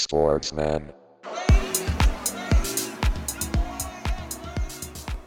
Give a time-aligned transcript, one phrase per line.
[0.00, 0.92] Sportsman.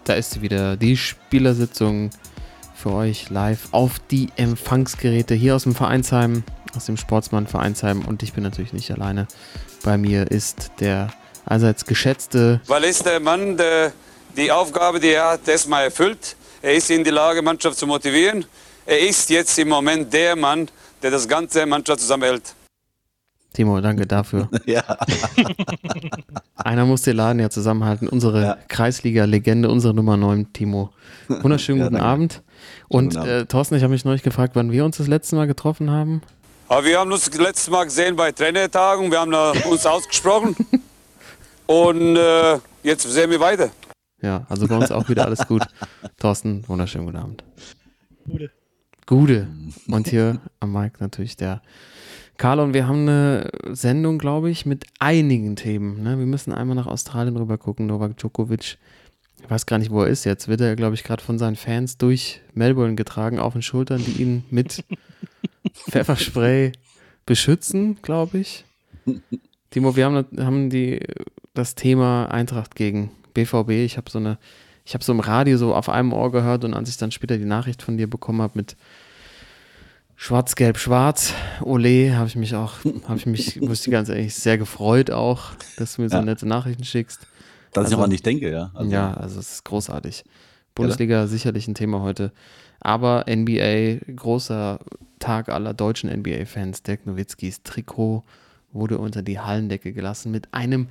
[0.03, 2.09] Da ist sie wieder, die Spielersitzung
[2.75, 6.44] für euch live auf die Empfangsgeräte hier aus dem Vereinsheim,
[6.75, 9.28] aus dem Sportsmann Vereinsheim und ich bin natürlich nicht alleine.
[9.83, 11.14] Bei mir ist der
[11.46, 12.60] allseits geschätzte.
[12.68, 13.94] Weil ist der Mann, der
[14.36, 16.36] die Aufgabe, die er hat, erstmal erfüllt.
[16.62, 18.46] Er ist in die Lage, Mannschaft zu motivieren.
[18.86, 20.70] Er ist jetzt im Moment der Mann,
[21.02, 22.54] der das ganze Mannschaft zusammenhält.
[23.54, 24.49] Timo, danke dafür.
[24.65, 24.83] Ja.
[26.55, 28.07] Einer muss den Laden ja zusammenhalten.
[28.07, 28.57] Unsere Ja.
[28.67, 30.91] Kreisliga-Legende, unsere Nummer 9, Timo.
[31.27, 32.08] Wunderschönen Ja, guten danke.
[32.09, 32.41] Abend.
[32.88, 33.30] Und Guten Abend.
[33.31, 36.21] äh, Thorsten, ich habe mich neulich gefragt, wann wir uns das letzte Mal getroffen haben.
[36.70, 39.11] Aber wir haben uns letztes Mal gesehen bei Trainertagung.
[39.11, 40.55] Wir haben da uns ausgesprochen.
[41.67, 43.70] Und äh, jetzt sehen wir weiter.
[44.22, 45.63] Ja, also bei uns auch wieder alles gut.
[46.20, 47.44] Thorsten, wunderschönen guten Abend.
[48.25, 48.52] Gute.
[49.05, 49.47] Gude.
[49.88, 51.61] Und hier am Mic natürlich der
[52.38, 52.64] Carlo.
[52.64, 56.04] Und wir haben eine Sendung, glaube ich, mit einigen Themen.
[56.04, 56.18] Ne?
[56.20, 57.88] Wir müssen einmal nach Australien rüber gucken.
[57.88, 58.78] Novak Djokovic,
[59.44, 60.48] ich weiß gar nicht, wo er ist jetzt.
[60.48, 64.22] Wird er, glaube ich, gerade von seinen Fans durch Melbourne getragen auf den Schultern, die
[64.22, 64.84] ihn mit
[65.90, 66.72] Pfefferspray
[67.25, 68.66] beschützen, glaube ich.
[69.70, 71.00] Timo, wir haben, haben die,
[71.53, 73.70] das Thema Eintracht gegen BVB.
[73.70, 74.38] Ich habe so eine,
[74.86, 77.38] ich habe so im Radio so auf einem Ohr gehört und als ich dann später
[77.38, 78.75] die Nachricht von dir bekommen habe mit
[80.16, 82.73] Schwarz, Gelb, Schwarz, Ole, habe ich mich auch,
[83.08, 86.22] habe ich mich, muss ich ganz ehrlich, sehr gefreut auch, dass du mir so Ja.
[86.22, 87.28] nette Nachrichten schickst.
[87.73, 88.72] Dass ich Also- auch an dich denke, ja.
[88.73, 90.23] Also, ja, also es ist großartig.
[90.75, 92.31] Bundesliga sicherlich ein Thema heute.
[92.80, 94.80] Aber NBA, großer
[95.19, 96.84] Tag aller deutschen NBA-Fans.
[96.84, 98.23] Dirk Nowitzkis Trikot
[98.72, 100.88] wurde unter die Hallendecke gelassen mit einem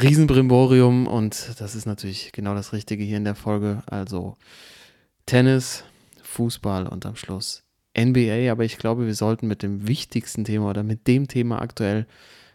[0.00, 1.06] Riesenbrimborium.
[1.06, 3.82] Und das ist natürlich genau das Richtige hier in der Folge.
[3.86, 4.36] Also
[5.26, 5.84] Tennis,
[6.22, 7.62] Fußball und am Schluss
[7.96, 8.50] NBA.
[8.50, 12.06] Aber ich glaube, wir sollten mit dem wichtigsten Thema oder mit dem Thema aktuell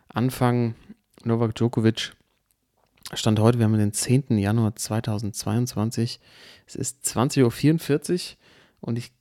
[0.09, 0.75] anfangen.
[1.23, 2.13] Novak Djokovic
[3.13, 4.37] Stand heute, wir haben den 10.
[4.37, 6.19] Januar 2022.
[6.65, 8.37] Es ist 20.44 Uhr
[8.81, 9.13] und ich,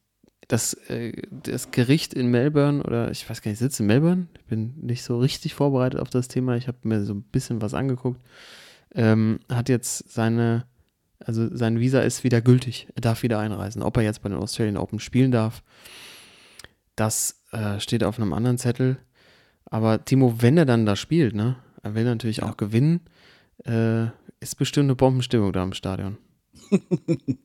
[0.48, 4.26] das, äh, das Gericht in Melbourne, oder ich weiß gar nicht, sitze in Melbourne.
[4.38, 6.56] Ich bin nicht so richtig vorbereitet auf das Thema.
[6.56, 8.20] Ich habe mir so ein bisschen was angeguckt.
[8.92, 10.66] Ähm, hat jetzt seine,
[11.20, 12.88] also sein Visa ist wieder gültig.
[12.96, 13.82] Er darf wieder einreisen.
[13.82, 15.62] Ob er jetzt bei den Australian Open spielen darf,
[16.96, 18.98] das äh, steht auf einem anderen Zettel.
[19.66, 22.50] Aber Timo, wenn er dann da spielt, ne, er will natürlich Ja.
[22.50, 23.00] auch gewinnen
[23.64, 24.06] äh,
[24.40, 26.18] ist bestimmt eine Bombenstimmung da im Stadion.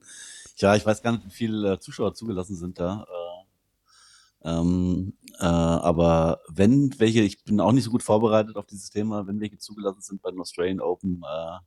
[0.58, 3.06] ja, ich weiß gar nicht, wie viele äh, Zuschauer zugelassen sind da.
[4.44, 8.90] Äh, ähm, äh, aber wenn welche, ich bin auch nicht so gut vorbereitet auf dieses
[8.90, 11.60] Thema, wenn welche zugelassen sind bei den Australian Open, äh,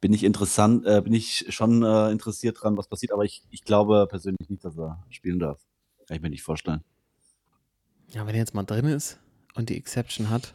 [0.00, 3.64] bin ich interessant, äh, bin ich schon äh, interessiert dran, was passiert, aber ich, ich
[3.64, 5.60] glaube persönlich nicht, dass er spielen darf.
[6.08, 6.82] Kann ich mir nicht vorstellen.
[8.10, 9.18] Ja, wenn er jetzt mal drin ist
[9.54, 10.54] und die Exception hat.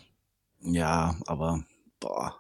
[0.62, 1.64] Ja, aber
[2.00, 2.36] boah.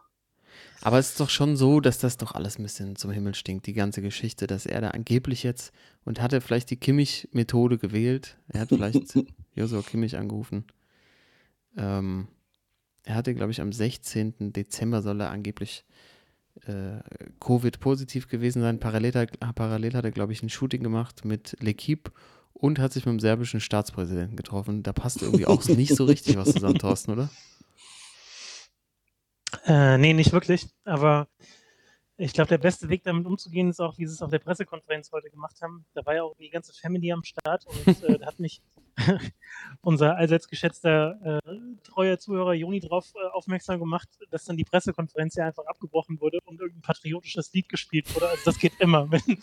[0.81, 3.68] Aber es ist doch schon so, dass das doch alles ein bisschen zum Himmel stinkt,
[3.68, 5.72] die ganze Geschichte, dass er da angeblich jetzt
[6.03, 8.38] und hat er vielleicht die Kimmich-Methode gewählt.
[8.50, 9.16] Er hat vielleicht
[9.56, 10.66] Josua Kimmich angerufen.
[11.78, 12.28] Ähm,
[13.03, 14.51] er hatte, glaube ich, am 16.
[14.53, 15.85] Dezember soll er angeblich
[16.66, 17.00] äh,
[17.40, 18.80] Covid-positiv gewesen sein.
[18.80, 22.12] Parallel, hat- parallel hat er, glaube ich, ein Shooting gemacht mit L'Equipe
[22.53, 24.84] und hat sich mit dem serbischen Staatspräsidenten getroffen.
[24.84, 27.30] Da passt irgendwie auch nicht so richtig was zusammen, Thorsten, oder?
[29.66, 30.68] Äh, nee, nicht wirklich.
[30.84, 31.28] Aber
[32.18, 35.12] ich glaube, der beste Weg damit umzugehen ist auch, wie sie es auf der Pressekonferenz
[35.12, 35.86] heute gemacht haben.
[35.94, 38.62] Da war ja auch die ganze Family am Start und äh, hat mich
[39.81, 41.52] unser allseits geschätzter äh,
[41.84, 46.40] treuer Zuhörer Joni darauf äh, aufmerksam gemacht, dass dann die Pressekonferenz ja einfach abgebrochen wurde
[46.46, 48.30] und irgendein patriotisches Lied gespielt wurde.
[48.30, 49.09] Also das geht immer.
[49.12, 49.38] Wenn,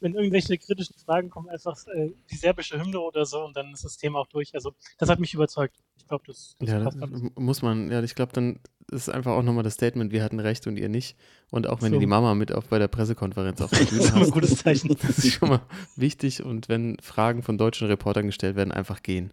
[0.00, 3.84] wenn irgendwelche kritischen Fragen kommen, einfach äh, die serbische Hymne oder so und dann ist
[3.84, 4.54] das Thema auch durch.
[4.54, 5.76] Also das hat mich überzeugt.
[5.96, 7.22] Ich glaube, das, das Ja, passt alles.
[7.36, 10.66] muss man, ja, ich glaube, dann ist einfach auch nochmal das Statement, wir hatten recht
[10.66, 11.16] und ihr nicht.
[11.50, 11.94] Und auch wenn So.
[11.96, 14.30] du die Mama mit auf bei der Pressekonferenz auf der Das Bühne ist immer ein
[14.30, 14.96] gutes Zeichen.
[15.02, 15.60] das ist schon mal
[15.96, 16.42] wichtig.
[16.44, 19.32] Und wenn Fragen von deutschen Reportern gestellt werden, einfach gehen.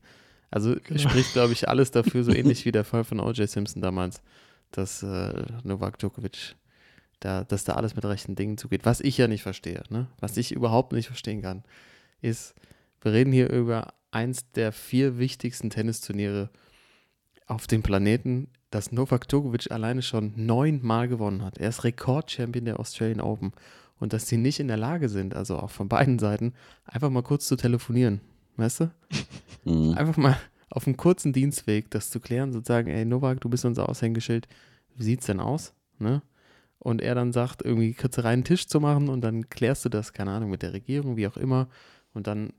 [0.49, 0.99] Also Genau.
[0.99, 3.49] spricht, glaube ich, alles dafür, so ähnlich wie der Fall von O.J.
[3.49, 4.21] Simpson damals,
[4.71, 6.56] dass äh, Novak Djokovic,
[7.19, 8.85] da, dass da alles mit rechten Dingen zugeht.
[8.85, 10.07] Was ich ja nicht verstehe, ne?
[10.19, 11.63] was ich überhaupt nicht verstehen kann,
[12.21, 12.53] ist,
[13.01, 16.49] wir reden hier über eins der vier wichtigsten Tennisturniere
[17.53, 21.59] auf dem Planeten, das Novak Djokovic alleine schon neunmal gewonnen hat.
[21.59, 23.53] Er ist Rekordchampion der Australian Open.
[24.00, 26.53] Und dass die nicht in der Lage sind, also auch von beiden Seiten,
[26.83, 28.21] einfach mal kurz zu telefonieren.
[28.57, 28.91] Weißt du?
[29.65, 29.94] Mhm.
[29.94, 30.38] Einfach mal
[30.69, 34.49] auf einem kurzen Dienstweg das zu klären, sozusagen, ey Novak, du bist unser Aushängeschild,
[34.97, 35.73] wie sieht's denn aus?
[35.99, 36.21] Ne?
[36.79, 39.89] Und er dann sagt, irgendwie kurz rein einen Tisch zu machen und dann klärst du
[39.89, 41.69] das, keine Ahnung, mit der Regierung, wie auch immer.
[42.13, 42.51] Und dann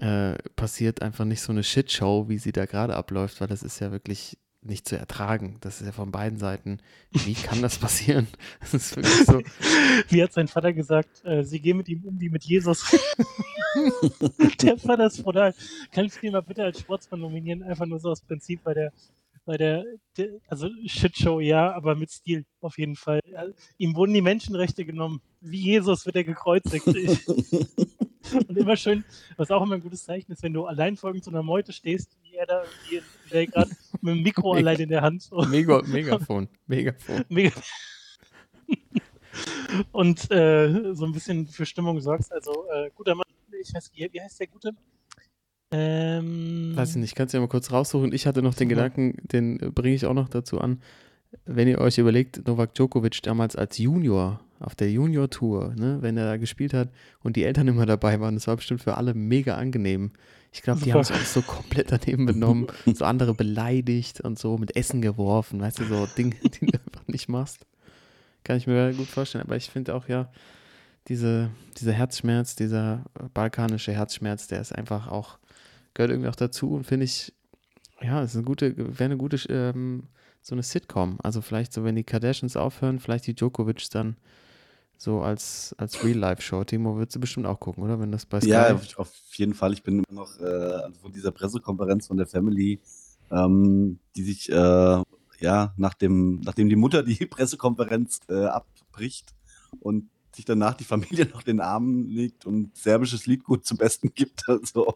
[0.00, 3.80] äh, passiert einfach nicht so eine Shitshow, wie sie da gerade abläuft, weil das ist
[3.80, 5.56] ja wirklich nicht zu ertragen.
[5.60, 6.80] Das ist ja von beiden Seiten.
[7.10, 8.26] Wie kann das passieren?
[8.60, 9.42] Das ist wirklich so.
[10.08, 12.94] Wie hat sein Vater gesagt, äh, sie gehen mit ihm um wie mit Jesus.
[14.62, 15.54] der Vater ist brutal.
[15.92, 17.62] Kannst du ihn mal bitte als Sportsmann nominieren?
[17.62, 18.92] Einfach nur so aus Prinzip, weil der,
[19.46, 19.84] weil der,
[20.18, 23.20] der also Shitshow ja, aber mit Stil auf jeden Fall.
[23.24, 23.44] Ja,
[23.78, 25.22] ihm wurden die Menschenrechte genommen.
[25.40, 26.86] Wie Jesus wird er gekreuzigt.
[28.48, 29.04] Und immer schön,
[29.36, 32.16] was auch immer ein gutes Zeichen ist, wenn du allein folgend zu einer Meute stehst,
[32.22, 33.00] wie er da, wie
[33.32, 33.70] der gerade
[34.02, 35.22] mit dem Mikro allein in der Hand.
[35.22, 35.42] So.
[35.46, 36.48] Mega, Megafon.
[36.66, 37.24] Megafon.
[37.28, 37.52] Mega
[39.92, 42.32] und äh, so ein bisschen für Stimmung sorgst.
[42.32, 43.24] Also, äh, guter Mann,
[43.60, 44.72] ich weiß, wie, wie heißt der Gute?
[45.72, 48.12] Ähm, Weiß ich nicht, kannst du ja mal kurz raussuchen.
[48.12, 48.76] Ich hatte noch den Ja.
[48.76, 50.82] Gedanken, den bringe ich auch noch dazu an.
[51.44, 56.26] Wenn ihr euch überlegt, Novak Djokovic damals als Junior auf der Junior-Tour, ne, wenn er
[56.26, 56.90] da gespielt hat
[57.22, 60.12] und die Eltern immer dabei waren, das war bestimmt für alle mega angenehm.
[60.52, 64.76] Ich glaube, die haben alles so komplett daneben benommen, so andere beleidigt und so mit
[64.76, 67.66] Essen geworfen, weißt du, so Dinge, die du einfach nicht machst.
[68.44, 69.44] Kann ich mir gut vorstellen.
[69.44, 70.30] Aber ich finde auch, ja,
[71.08, 75.38] diese, dieser Herzschmerz, dieser balkanische Herzschmerz, der ist einfach auch,
[75.94, 77.32] gehört irgendwie auch dazu und finde ich,
[78.02, 80.04] ja, es ist eine gute, wäre eine gute, ähm,
[80.42, 81.18] so eine Sitcom.
[81.22, 84.16] Also vielleicht so, wenn die Kardashians aufhören, vielleicht die Djokovic dann
[85.02, 86.64] so als, als Real-Life-Show.
[86.64, 87.98] Timo, würdest du bestimmt auch gucken, oder?
[87.98, 89.72] Wenn das bei Sky Ja, auf jeden Fall.
[89.72, 92.80] Ich bin immer noch äh, von dieser Pressekonferenz von der Family,
[93.30, 95.02] ähm, die sich äh,
[95.40, 99.34] ja nach dem, nachdem die Mutter die Pressekonferenz äh, abbricht
[99.80, 104.44] und sich danach die Familie noch den Arm legt und serbisches Liedgut zum Besten gibt.
[104.48, 104.94] Also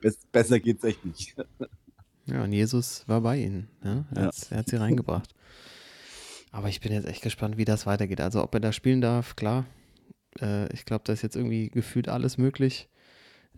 [0.00, 1.34] bess besser geht's echt nicht.
[2.26, 3.68] Ja, und Jesus war bei ihnen.
[3.82, 4.06] Ne?
[4.14, 4.26] Er, Ja.
[4.28, 5.34] hat's- er hat sie reingebracht.
[6.56, 8.18] Aber ich bin jetzt echt gespannt, wie das weitergeht.
[8.22, 9.66] Also, ob er da spielen darf, klar.
[10.40, 12.88] Äh, ich glaube, da ist jetzt irgendwie gefühlt alles möglich.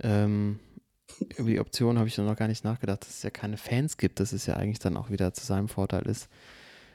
[0.00, 0.58] Ähm,
[1.36, 4.18] über die Option habe ich noch gar nicht nachgedacht, dass es ja keine Fans gibt.
[4.18, 6.28] Das ist ja eigentlich dann auch wieder zu seinem Vorteil ist.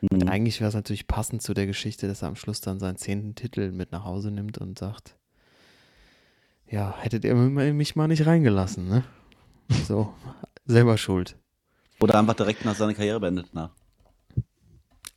[0.02, 0.28] Und Mhm.
[0.30, 3.36] eigentlich wäre es natürlich passend zu der Geschichte, dass er am Schluss dann seinen zehnten
[3.36, 5.16] Titel mit nach Hause nimmt und sagt,
[6.70, 9.06] ja, hättet ihr mich mal nicht reingelassen, ne?
[9.88, 10.14] So,
[10.66, 11.38] selber schuld.
[12.02, 13.54] Oder einfach direkt nach seiner Karriere beendet.
[13.54, 13.70] nach.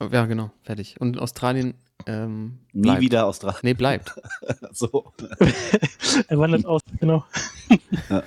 [0.01, 1.01] Ja, genau, fertig.
[1.01, 1.75] Und Australien
[2.07, 3.01] ähm, Nie bleibt.
[3.01, 3.61] wieder Australien.
[3.63, 4.15] Nee, bleibt.
[4.73, 5.13] So.
[6.29, 7.25] er wandert aus, genau.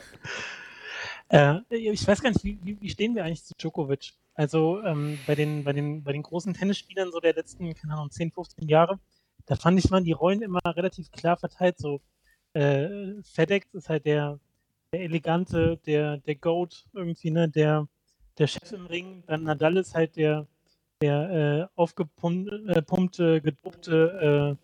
[1.31, 1.63] Ja.
[1.69, 4.13] Äh, ich weiß gar nicht, wie, wie, wie stehen wir eigentlich zu Djokovic?
[4.33, 8.09] Also ähm, bei, den, bei, den, bei den großen Tennisspielern so der letzten, keine Ahnung,
[8.09, 8.99] 10, 15 Jahre,
[9.45, 11.77] da fand ich, waren die Rollen immer relativ klar verteilt.
[11.77, 12.01] So
[12.53, 14.39] äh, FedEx ist halt der,
[14.91, 17.87] der elegante, der, der Goat irgendwie, ne, der,
[18.37, 19.23] der Chef im Ring.
[19.27, 20.47] Dann Nadal ist halt der,
[21.01, 24.57] der äh, aufgepumpte, gedruckte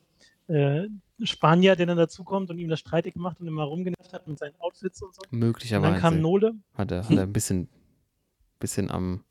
[0.49, 0.89] äh, äh,
[1.23, 4.55] Spanier, der dann dazukommt und ihm das streitig gemacht und immer rumgenervt hat mit seinen
[4.59, 5.21] Outfits und so.
[5.23, 6.55] Und dann Möglicherweise kam Nole.
[6.73, 7.69] hat er, hat er ein bisschen,
[8.59, 9.23] bisschen am,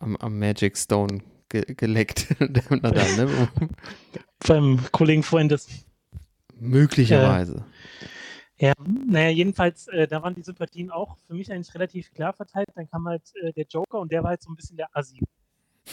[0.00, 2.34] am, am Magic Stone ge geleckt.
[2.40, 3.48] der Nadal, ne?
[4.46, 5.84] beim Kollegen Fuentes.
[6.58, 7.64] Möglicherweise.
[8.60, 8.72] Ja,
[9.06, 12.66] naja, jedenfalls, äh, da waren die Sympathien auch für mich eigentlich relativ klar verteilt.
[12.74, 15.20] Dann kam halt äh, der Joker und der war halt so ein bisschen der Assi.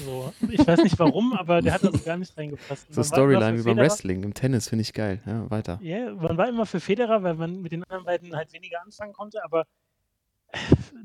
[0.03, 2.93] So, ich weiß nicht warum, aber der hat also gar nicht reingepasst.
[2.93, 5.21] so Storyline wie beim Wrestling, im Tennis finde ich geil.
[5.25, 5.79] Ja, weiter.
[5.81, 9.13] Ja, man war immer für Federer, weil man mit den anderen beiden halt weniger anfangen
[9.13, 9.65] konnte, aber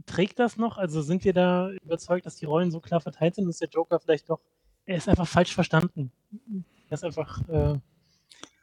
[0.06, 0.78] trägt das noch?
[0.78, 4.00] Also sind wir da überzeugt, dass die Rollen so klar verteilt sind, dass der Joker
[4.00, 4.40] vielleicht doch,
[4.86, 6.12] er ist einfach falsch verstanden.
[6.88, 7.78] Er ist einfach äh,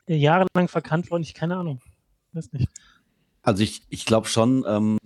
[0.08, 1.82] jahrelang verkannt worden, ich keine Ahnung.
[2.34, 2.70] Weiß nicht.
[3.42, 4.98] Also ich, ich glaube schon, ähm,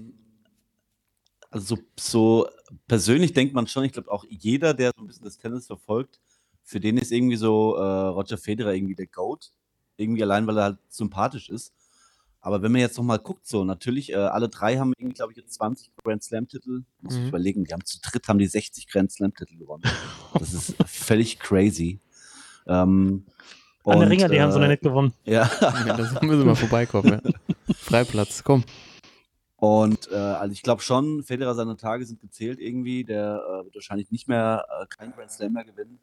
[1.51, 2.47] also so, so
[2.87, 6.19] persönlich denkt man schon, ich glaube auch jeder, der so ein bisschen das Tennis verfolgt,
[6.63, 9.51] für den ist irgendwie so äh, Roger Federer irgendwie der Goat.
[9.97, 11.73] Irgendwie allein, weil er halt sympathisch ist.
[12.39, 15.37] Aber wenn man jetzt nochmal guckt, so natürlich, äh, alle drei haben irgendwie, glaube ich,
[15.37, 16.83] jetzt 20 Grand Slam-Titel.
[17.01, 17.27] Muss ich Mhm.
[17.27, 19.83] überlegen, die haben zu dritt haben die 60 Grand Slam-Titel gewonnen.
[20.39, 21.99] Das ist völlig crazy.
[22.65, 23.25] Ähm,
[23.83, 25.13] Alle und, Ringer, die haben so äh, nicht gewonnen.
[25.25, 25.51] Ja,
[25.85, 27.21] Ja, das müssen wir mal vorbeikommen.
[27.23, 27.31] Ja.
[27.75, 28.63] Freiplatz, komm.
[29.61, 33.03] Und äh, also ich glaube schon, Federer seine Tage sind gezählt irgendwie.
[33.03, 35.99] Der äh, wird wahrscheinlich nicht mehr äh, kein Grand Slam mehr gewinnen.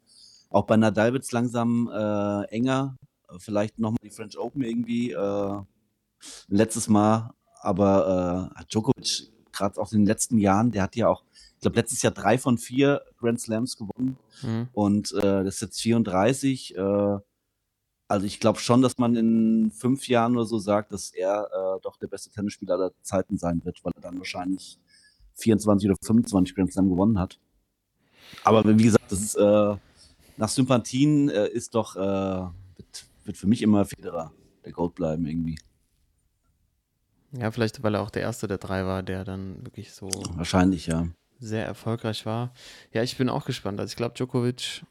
[0.49, 2.97] Auch bei Nadal wird es langsam äh, enger.
[3.39, 5.61] Vielleicht nochmal die French Open irgendwie äh,
[6.47, 7.35] letztes Mal.
[7.61, 11.25] Aber äh, Djokovic, gerade auch in den letzten Jahren, der hat ja auch,
[11.57, 14.19] ich glaube, letztes Jahr drei von vier Grand Slams gewonnen.
[14.41, 14.69] Mhm.
[14.73, 16.77] Und äh, das ist jetzt 34.
[16.77, 17.19] Äh,
[18.09, 21.81] also ich glaube schon, dass man in fünf Jahren oder so sagt, dass er äh,
[21.83, 24.79] doch der beste Tennisspieler aller Zeiten sein wird, weil er dann wahrscheinlich
[25.35, 27.39] 24 oder 25 Grand Slam gewonnen hat.
[28.45, 29.77] Aber wie gesagt, das ist äh,
[30.37, 34.33] nach Sympathien äh, ist doch äh, wird, wird für mich immer Federer
[34.65, 35.59] der Gold bleiben irgendwie.
[37.33, 40.87] Ja, vielleicht, weil er auch der erste der drei war, der dann wirklich so Wahrscheinlich
[40.87, 41.09] ja.
[41.39, 42.55] sehr erfolgreich war.
[42.93, 43.81] Ja, ich bin auch gespannt.
[43.81, 44.83] Also ich glaube, Djokovic,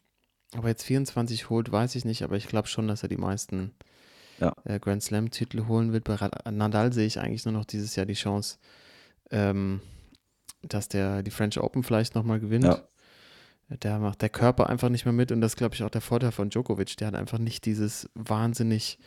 [0.56, 3.18] ob er jetzt 24 holt, weiß ich nicht, aber ich glaube schon, dass er die
[3.18, 3.74] meisten
[4.40, 4.54] Ja.
[4.66, 6.04] äh, Grand Slam-Titel holen wird.
[6.06, 6.18] Bei
[6.52, 8.58] Nadal sehe ich eigentlich nur noch dieses Jahr die Chance,
[9.32, 9.82] ähm,
[10.62, 12.66] dass der die French Open vielleicht nochmal gewinnt.
[12.66, 12.82] Ja.
[13.70, 16.00] Der macht der Körper einfach nicht mehr mit und das ist, glaube ich, auch der
[16.02, 16.96] Vorteil von Djokovic.
[16.98, 18.98] Der hat einfach nicht dieses wahnsinnig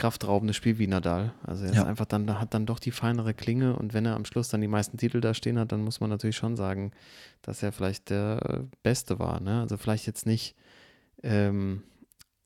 [0.00, 1.32] kraftraubende Spiel wie Nadal.
[1.44, 1.84] Also er Ja.
[1.84, 4.60] einfach dann, da hat dann doch die feinere Klinge und wenn er am Schluss dann
[4.60, 6.92] die meisten Titel da stehen hat, dann muss man natürlich schon sagen,
[7.42, 9.40] dass er vielleicht der Beste war.
[9.40, 9.60] Ne?
[9.60, 10.56] Also vielleicht jetzt nicht
[11.22, 11.82] ähm,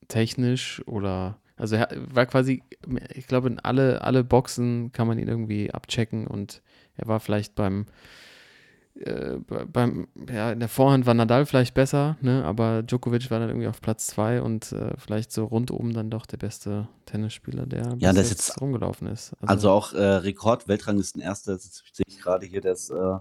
[0.07, 2.61] technisch oder also er war quasi,
[3.13, 6.61] ich glaube, in alle, alle Boxen kann man ihn irgendwie abchecken und
[6.97, 7.85] er war vielleicht beim
[8.95, 12.43] äh, be- beim, ja, in der Vorhand war Nadal vielleicht besser, ne?
[12.45, 16.25] aber Djokovic war dann irgendwie auf Platz zwei und äh, vielleicht so rundum dann doch
[16.25, 19.33] der beste Tennisspieler, der Ja, das jetzt rumgelaufen ist.
[19.41, 23.17] Also auch äh, Rekord, Weltranglisten Erster, das sehe ich gerade hier, der ist äh,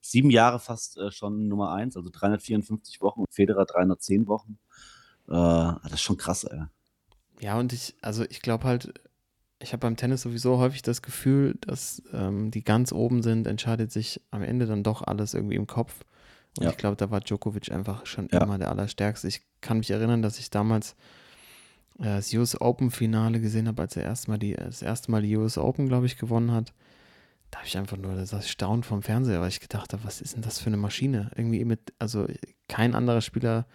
[0.00, 4.58] sieben Jahre fast äh, schon Nummer eins, also 354 Wochen und Federer 310 Wochen.
[5.28, 6.62] Äh, das ist schon krass, ey.
[7.40, 8.92] Ja, und ich, also ich glaube halt,
[9.62, 13.92] ich habe beim Tennis sowieso häufig das Gefühl, dass ähm, die ganz oben sind, entscheidet
[13.92, 16.04] sich am Ende dann doch alles irgendwie im Kopf.
[16.58, 16.70] Und Ja.
[16.70, 18.40] ich glaube, da war Djokovic einfach schon Ja.
[18.42, 19.28] immer der Allerstärkste.
[19.28, 20.92] Ich kann mich erinnern, dass ich damals
[21.98, 25.36] äh, das US Open Finale gesehen habe, als er erstmal die, das erste Mal die
[25.36, 26.72] US Open, glaube ich, gewonnen hat.
[27.50, 30.34] Da habe ich einfach nur das Staunen vom Fernseher, weil ich gedacht habe, was ist
[30.36, 31.30] denn das für eine Maschine?
[31.36, 32.26] Irgendwie mit, also
[32.68, 33.66] kein anderer Spieler,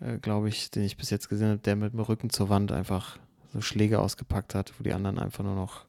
[0.00, 2.70] äh, glaube ich, den ich bis jetzt gesehen habe, der mit dem Rücken zur Wand
[2.72, 3.18] einfach
[3.54, 5.86] so Schläge ausgepackt hat, wo die anderen einfach nur noch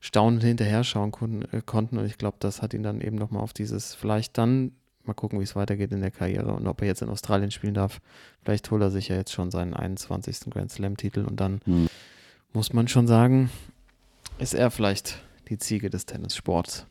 [0.00, 1.98] staunend hinterher schauen konnten, äh, konnten.
[1.98, 4.72] Und ich glaube, das hat ihn dann eben nochmal auf dieses, vielleicht dann,
[5.04, 7.74] mal gucken, wie es weitergeht in der Karriere und ob er jetzt in Australien spielen
[7.74, 8.00] darf.
[8.42, 10.50] Vielleicht holt er sich ja jetzt schon seinen 21.
[10.50, 11.88] Grand Slam-Titel und dann Hm.
[12.52, 13.50] muss man schon sagen,
[14.38, 16.86] ist er vielleicht die Ziege des Tennissports.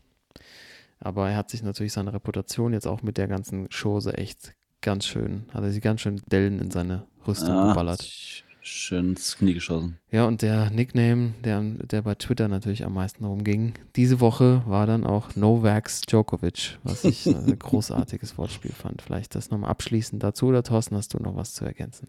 [1.00, 5.06] Aber er hat sich natürlich seine Reputation jetzt auch mit der ganzen Chose echt ganz
[5.06, 8.43] schön, hat er sich ganz schön Dellen in seine Rüstung Ja, geballert.
[8.64, 9.98] Sch- schön ins Knie geschossen.
[10.12, 14.86] Ja, und der Nickname, der, der bei Twitter natürlich am meisten rumging, diese Woche war
[14.88, 19.02] dann auch Novaks Djokovic, was ich ein großartiges Wortspiel fand.
[19.02, 22.08] Vielleicht das nochmal abschließend dazu oder Thorsten, hast du noch was zu ergänzen?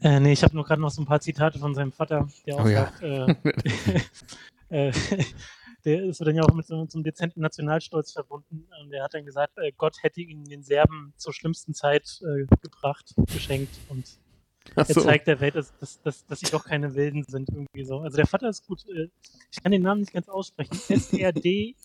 [0.00, 2.56] Äh, nee, ich habe nur gerade noch so ein paar Zitate von seinem Vater, der
[2.56, 2.90] auch Oh ja.
[2.90, 3.98] sagt, äh,
[4.88, 4.92] äh,
[5.84, 8.66] der ist dann ja auch mit so, mit so einem dezenten Nationalstolz verbunden.
[8.82, 12.46] Und der hat dann gesagt, äh, Gott hätte ihn den Serben zur schlimmsten Zeit äh,
[12.60, 13.70] gebracht, geschenkt.
[13.88, 14.18] Und
[14.76, 15.02] Ach er so.
[15.02, 18.00] zeigt der Welt, dass, dass, dass, dass sie doch keine Wilden sind, irgendwie so.
[18.00, 18.84] Also der Vater ist gut.
[18.88, 19.08] Äh,
[19.50, 20.78] ich kann den Namen nicht ganz aussprechen.
[20.88, 21.76] S-R-D-J-A-N.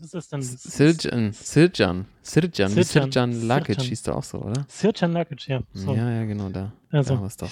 [0.00, 3.88] Das ist dann Sirjan, Sirjan, Sirjan, Sirjan, Sirjan Lakic Sirjan.
[3.88, 4.64] hieß der auch so, oder?
[4.68, 5.60] Sircan Lakic, ja.
[5.72, 5.94] So.
[5.94, 6.72] Ja, ja, genau, da.
[6.90, 7.16] Also.
[7.16, 7.50] Da doch.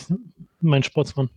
[0.60, 1.28] Mein Sportsmann.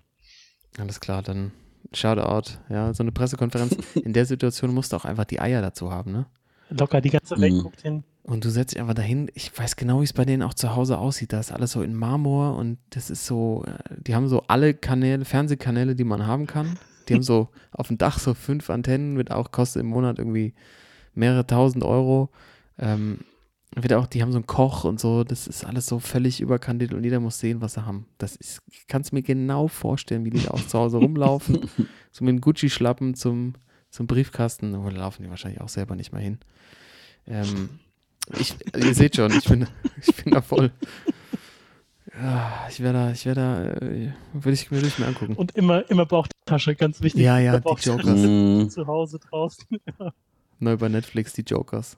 [0.77, 1.51] Alles klar, dann
[1.93, 2.51] Shoutout.
[2.69, 3.75] Ja, so eine Pressekonferenz.
[3.95, 6.25] In der Situation musst du auch einfach die Eier dazu haben, ne?
[6.69, 7.61] Locker, die ganze Welt Mhm.
[7.63, 8.03] guckt hin.
[8.23, 9.31] Und du setzt dich einfach dahin.
[9.35, 11.31] Ich weiß genau, wie es bei denen auch zu Hause aussieht.
[11.31, 14.73] Da ist alles so in Marmor und das ist so, äh, die haben so alle
[14.73, 16.77] Kanäle, Fernsehkanäle, die man haben kann.
[17.07, 20.53] Die haben so auf dem Dach so fünf Antennen mit auch kostet im Monat irgendwie
[21.13, 22.29] mehrere tausend Euro.
[22.77, 23.19] Ähm,
[23.75, 26.97] wieder auch, die haben so einen Koch und so, das ist alles so völlig überkandidelt
[26.97, 28.07] und jeder muss sehen, was sie haben.
[28.17, 31.61] Das ist, ich kann es mir genau vorstellen, wie die da auch zu Hause rumlaufen.
[32.11, 33.53] so mit dem Gucci-Schlappen zum,
[33.89, 34.83] zum Briefkasten.
[34.83, 36.39] Wo laufen die wahrscheinlich auch selber nicht mal hin.
[37.27, 37.69] Ähm,
[38.39, 39.67] ich, ihr seht schon, ich bin,
[40.01, 40.71] ich bin da voll.
[42.19, 45.35] Ja, ich wäre da, ich wäre da, äh, würde ich, würde ich mir angucken.
[45.35, 47.21] Und immer, immer Bauchtasche, ganz wichtig.
[47.21, 47.67] Ja, ja, die.
[47.81, 48.73] Jokers.
[48.73, 49.65] Zu Hause, draußen.
[50.59, 51.97] Neu bei Netflix, die Jokers.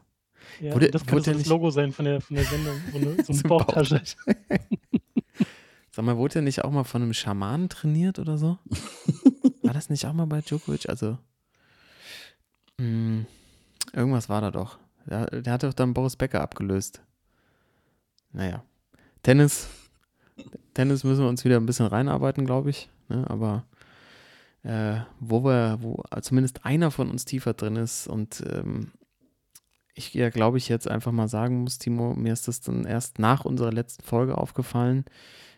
[0.60, 2.76] Ja, Wurde- das könnte so der das nicht- Logo sein von der, von der Sendung.
[2.92, 4.02] So eine, so eine Bauchtasche.
[5.92, 8.58] Sag mal, wurde er nicht auch mal von einem Schamanen trainiert oder so?
[9.64, 10.90] War das nicht auch mal bei Djokovic?
[10.90, 11.18] Also,
[12.80, 13.26] mh,
[13.94, 14.80] irgendwas war da doch.
[15.06, 17.02] Der, der hat doch dann Boris Becker abgelöst.
[18.32, 18.64] Naja.
[19.24, 19.70] Tennis.
[20.74, 22.90] Tennis müssen wir uns wieder ein bisschen reinarbeiten, glaube ich.
[23.10, 23.26] Ne?
[23.30, 23.66] Aber
[24.64, 28.92] äh, wo wir, wo zumindest einer von uns tiefer drin ist und ähm,
[29.94, 33.20] ich ja, glaube ich, jetzt einfach mal sagen muss, Timo, mir ist das dann erst
[33.20, 35.04] nach unserer letzten Folge aufgefallen.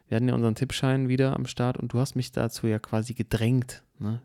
[0.08, 3.14] Wir hatten ja unseren Tippschein wieder am Start und du hast mich dazu ja quasi
[3.14, 4.22] gedrängt, ne?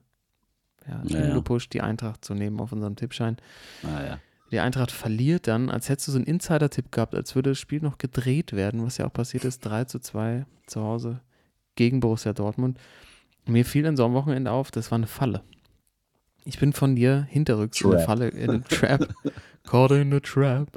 [0.88, 1.34] Ja, Ja, schön ja.
[1.34, 3.36] gepusht, die Eintracht zu nehmen auf unserem Tippschein.
[3.82, 4.18] Naja.
[4.52, 7.80] Die Eintracht verliert dann, als hättest du so einen Insider-Tipp gehabt, als würde das Spiel
[7.80, 11.20] noch gedreht werden, was ja auch passiert ist, 3 zu 2 zu Hause
[11.74, 12.78] gegen Borussia Dortmund.
[13.46, 15.42] Mir fiel dann so am Wochenende auf, das war eine Falle.
[16.44, 18.06] Ich bin von dir hinterrücks in eine Trap.
[18.06, 19.08] Falle, in eine Trap,
[19.64, 20.68] caught in a trap,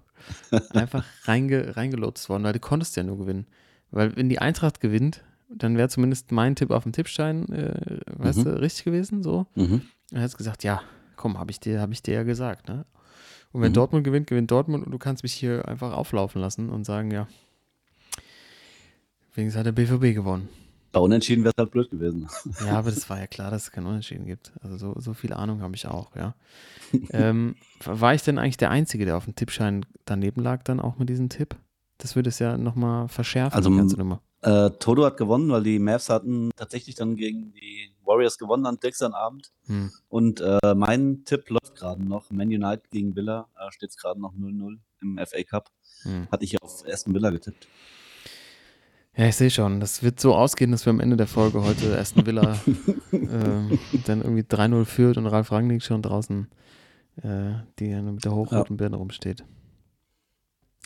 [0.71, 3.45] einfach reinge, reingelotst worden, weil du konntest ja nur gewinnen.
[3.91, 8.39] Weil wenn die Eintracht gewinnt, dann wäre zumindest mein Tipp auf dem Tippstein, äh, weißt
[8.39, 8.43] Mhm.
[8.45, 9.45] du, richtig gewesen, so.
[9.55, 9.81] Mhm.
[10.11, 10.81] Er hat gesagt, ja,
[11.15, 12.85] komm, habe ich dir, habe ich dir ja gesagt, ne?
[13.51, 13.75] Und wenn Mhm.
[13.75, 17.27] Dortmund gewinnt, gewinnt Dortmund und du kannst mich hier einfach auflaufen lassen und sagen, ja,
[19.33, 20.49] wenigstens hat der BVB gewonnen.
[20.91, 22.27] Bei Unentschieden wäre es halt blöd gewesen.
[22.65, 24.51] Ja, aber das war ja klar, dass es kein Unentschieden gibt.
[24.61, 26.35] Also so, so viel Ahnung habe ich auch, ja.
[27.11, 30.97] ähm, war ich denn eigentlich der Einzige, der auf dem Tippschein daneben lag, dann auch
[30.97, 31.55] mit diesem Tipp?
[31.99, 34.21] Das würde es ja nochmal verschärfen, Also, die ganze Nummer.
[34.41, 38.77] Äh, Toto hat gewonnen, weil die Mavs hatten tatsächlich dann gegen die Warriors gewonnen am
[38.79, 39.51] gestern Abend.
[39.65, 39.91] Hm.
[40.07, 42.31] Und äh, mein Tipp läuft gerade noch.
[42.31, 45.69] Man United gegen Villa äh, steht es gerade noch 0-0 im FA Cup.
[46.03, 46.27] Hm.
[46.31, 47.67] Hatte ich auf Aston Villa getippt.
[49.15, 49.81] Ja, ich sehe schon.
[49.81, 52.57] Das wird so ausgehen, dass wir am Ende der Folge heute Aston Villa
[53.11, 56.47] ähm, dann irgendwie 3-0 führt und Ralf Rangnick schon draußen
[57.23, 59.43] äh, die mit der hochroten Birne rumsteht.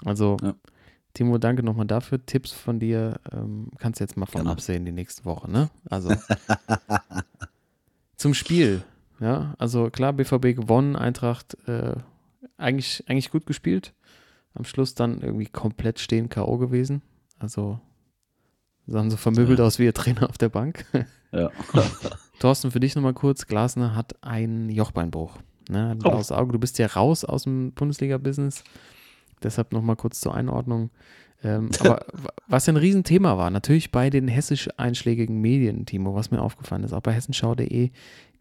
[0.04, 0.56] Also, Ja.
[1.14, 2.26] Timo, danke nochmal dafür.
[2.26, 4.52] Tipps von dir ähm, kannst du jetzt mal von Gerne.
[4.52, 5.70] absehen die nächste Woche, ne?
[5.90, 6.12] Also
[8.16, 8.84] zum Spiel.
[9.20, 11.96] Ja, also klar, BVB gewonnen, Eintracht äh,
[12.58, 13.94] eigentlich, eigentlich gut gespielt.
[14.56, 16.58] Am Schluss dann irgendwie komplett stehen K.O.
[16.58, 17.02] gewesen.
[17.40, 17.80] Also
[18.88, 19.66] sahen so vermöbelt Ja.
[19.66, 20.86] aus wie ihr Trainer auf der Bank.
[21.32, 21.50] Ja.
[22.40, 23.48] Thorsten, für dich nochmal kurz.
[23.48, 25.38] Glasner hat einen Jochbeinbruch.
[25.70, 26.34] Ne, hat ein Oh.
[26.36, 26.52] Auge.
[26.54, 28.64] Du bist ja raus aus dem Bundesliga-Business.
[29.44, 30.90] Deshalb nochmal kurz zur Einordnung.
[31.44, 36.16] Ähm, aber wa- was ja ein Riesenthema war, natürlich bei den hessisch einschlägigen Medien, Timo,
[36.16, 37.92] was mir aufgefallen ist, auch bei hessenschau.de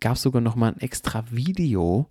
[0.01, 2.09] gab es sogar nochmal ein extra Video,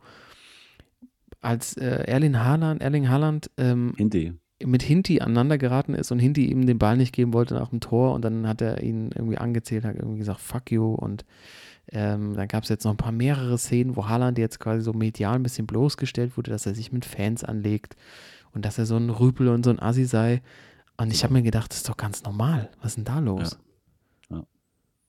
[1.42, 4.34] als äh, Erling Haaland, Erling Haaland ähm, Hindi.
[4.64, 7.80] mit Hinti aneinander geraten ist und Hinti ihm den Ball nicht geben wollte nach dem
[7.80, 11.26] Tor und dann hat er ihn irgendwie angezählt, hat irgendwie gesagt, fuck you und
[11.92, 14.94] ähm, dann gab es jetzt noch ein paar mehrere Szenen, wo Haaland jetzt quasi so
[14.94, 17.96] medial ein bisschen bloßgestellt wurde, dass er sich mit Fans anlegt
[18.53, 20.41] und dass er so ein Rüpel und so ein Assi sei.
[20.98, 22.70] Und ich habe mir gedacht, das ist doch ganz normal.
[22.81, 23.58] Was ist denn da los?
[24.29, 24.38] Ja.
[24.38, 24.43] Ja.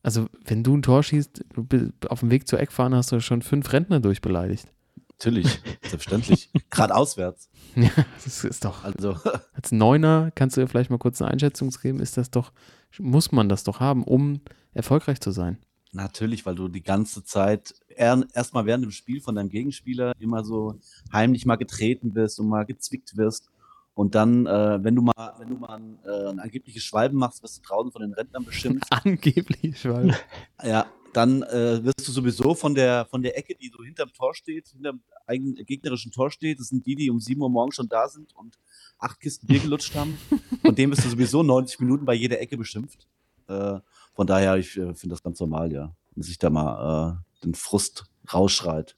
[0.03, 3.21] Also, wenn du ein Tor schießt, du bist auf dem Weg zur Eckfahne hast du
[3.21, 4.73] schon fünf Rentner durchbeleidigt.
[5.11, 5.47] Natürlich,
[5.83, 6.51] selbstverständlich.
[6.71, 7.51] Gerade auswärts.
[7.77, 7.91] Ja,
[8.25, 8.85] das ist doch.
[8.85, 9.17] Also,
[9.53, 12.53] Als Neuner kannst du dir vielleicht mal kurz eine Einschätzung geben, ist das doch,
[12.99, 14.41] muss man das doch haben, um
[14.73, 15.59] erfolgreich zu sein.
[15.93, 20.45] Natürlich, weil du die ganze Zeit er- erstmal während dem Spiel von deinem Gegenspieler immer
[20.45, 20.79] so
[21.13, 23.49] heimlich mal getreten wirst und mal gezwickt wirst.
[23.95, 27.43] Und dann, äh, wenn du mal, wenn du mal ein, äh, ein angebliches Schwalben machst,
[27.43, 28.87] wirst du draußen von den Rentnern beschimpft.
[28.91, 30.17] Angeblich, weil.
[30.65, 34.35] Ja, dann äh, wirst du sowieso von der, von der Ecke, die so hinterm Tor
[34.35, 37.89] steht, hinterm eigenen gegnerischen Tor steht, das sind die, die um 7 Uhr morgens schon
[37.89, 38.59] da sind und
[38.99, 40.17] acht Kisten Bier gelutscht haben.
[40.65, 43.07] Von dem bist du sowieso 90 Minuten bei jeder Ecke beschimpft.
[43.49, 43.79] Äh,
[44.13, 45.95] von daher, ich äh, finde das ganz normal, ja.
[46.15, 48.97] Wenn sich da mal äh, den Frust rausschreit.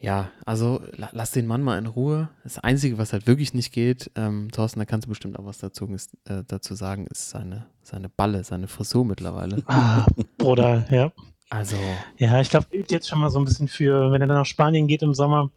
[0.00, 2.28] Ja, also la, lass den Mann mal in Ruhe.
[2.44, 5.58] Das Einzige, was halt wirklich nicht geht, ähm, Thorsten, da kannst du bestimmt auch was
[5.58, 9.62] dazu, ist, äh, dazu sagen, ist seine, seine Balle, seine Frisur mittlerweile.
[9.66, 10.06] Ah,
[10.36, 11.12] Bruder, ja.
[11.50, 11.76] Also,
[12.18, 14.86] Ja, ich glaube, jetzt schon mal so ein bisschen für, wenn er dann nach Spanien
[14.86, 15.50] geht im Sommer,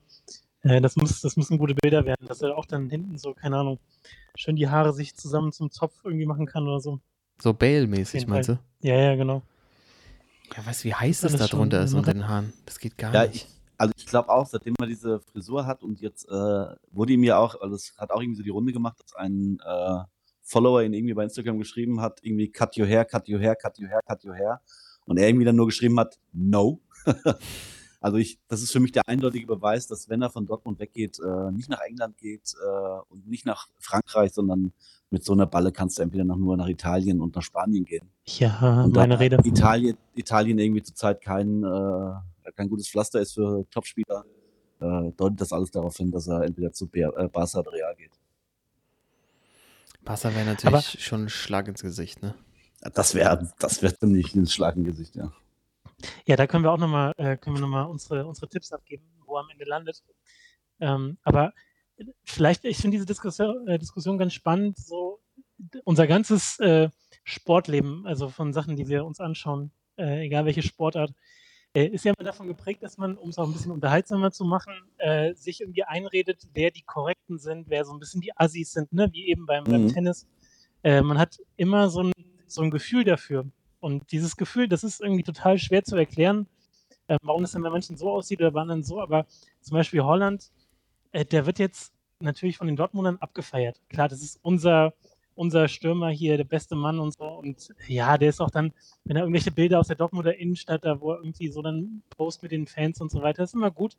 [0.63, 3.58] äh, das, muss, das müssen gute Bilder werden, dass er auch dann hinten so, keine
[3.58, 3.80] Ahnung,
[4.36, 6.99] schön die Haare sich zusammen zum Zopf irgendwie machen kann oder so.
[7.41, 8.60] So Bale-mäßig, meinst du?
[8.82, 9.41] Ja, ja, genau.
[10.56, 12.54] Ja, weißt du, wie heiß Das das da drunter ist unter den Haaren?
[12.65, 13.36] Das geht gar Ja, nicht.
[13.36, 17.23] ich, also ich glaube auch, seitdem er diese Frisur hat und jetzt äh, wurde ihm
[17.23, 19.99] ja auch, also es hat auch irgendwie so die Runde gemacht, dass ein äh,
[20.41, 23.80] Follower ihn irgendwie bei Instagram geschrieben hat, irgendwie cut your hair, cut your hair, cut
[23.80, 24.62] your hair, cut your hair.
[25.06, 26.82] Und er irgendwie dann nur geschrieben hat, no.
[28.01, 31.19] also ich, das ist für mich der eindeutige Beweis, dass wenn er von Dortmund weggeht,
[31.19, 34.73] äh, nicht nach England geht äh, und nicht nach Frankreich, sondern
[35.12, 38.10] mit so einer Balle kannst du entweder noch nur nach Italien und nach Spanien gehen.
[38.26, 39.38] Ja, Und meine da Rede.
[39.43, 44.24] Italien, Italien irgendwie zurzeit kein, äh, kein gutes Pflaster ist für Topspieler,
[44.80, 47.93] äh, deutet das alles darauf hin, dass er entweder zu Ber äh, Barca oder Real
[47.95, 48.12] geht.
[50.04, 52.34] Barca wäre natürlich schon ein Schlag ins Gesicht, ne?
[52.93, 55.32] Das wäre das wär ziemlich ein Schlag im Gesicht, ja.
[56.26, 59.04] Ja, da können wir auch nochmal äh, können wir noch mal unsere, unsere Tipps abgeben,
[59.26, 60.02] wo er am Ende landet.
[60.80, 61.54] Ähm, aber
[62.23, 65.19] vielleicht, ich finde diese Diskussion, äh, Diskussion ganz spannend, so
[65.83, 66.89] unser ganzes äh,
[67.23, 71.13] Sportleben, also von Sachen, die wir uns anschauen, äh, egal welche Sportart,
[71.73, 74.43] äh, ist ja immer davon geprägt, dass man, um es auch ein bisschen unterhaltsamer zu
[74.43, 78.71] machen, äh, sich irgendwie einredet, wer die Korrekten sind, wer so ein bisschen die Assis
[78.73, 79.09] sind, ne?
[79.13, 79.93] wie eben beim, beim Mhm.
[79.93, 80.27] Tennis.
[80.83, 82.11] Äh, man hat immer so ein,
[82.47, 83.45] so ein Gefühl dafür.
[83.79, 86.47] Und dieses Gefühl, das ist irgendwie total schwer zu erklären,
[87.23, 89.01] warum das dann bei manchen so aussieht oder bei anderen so.
[89.01, 89.25] Aber
[89.59, 90.51] zum Beispiel Holland,
[91.12, 93.80] äh, der wird jetzt natürlich von den Dortmundern abgefeiert.
[93.89, 94.93] Klar, das ist unser,
[95.36, 97.26] unser Stürmer hier, der beste Mann und so.
[97.26, 98.74] Und ja, der ist auch dann,
[99.06, 102.43] wenn er irgendwelche Bilder aus der Dortmunder Innenstadt, da wo er irgendwie so dann post
[102.43, 103.97] mit den Fans und so weiter, ist immer gut.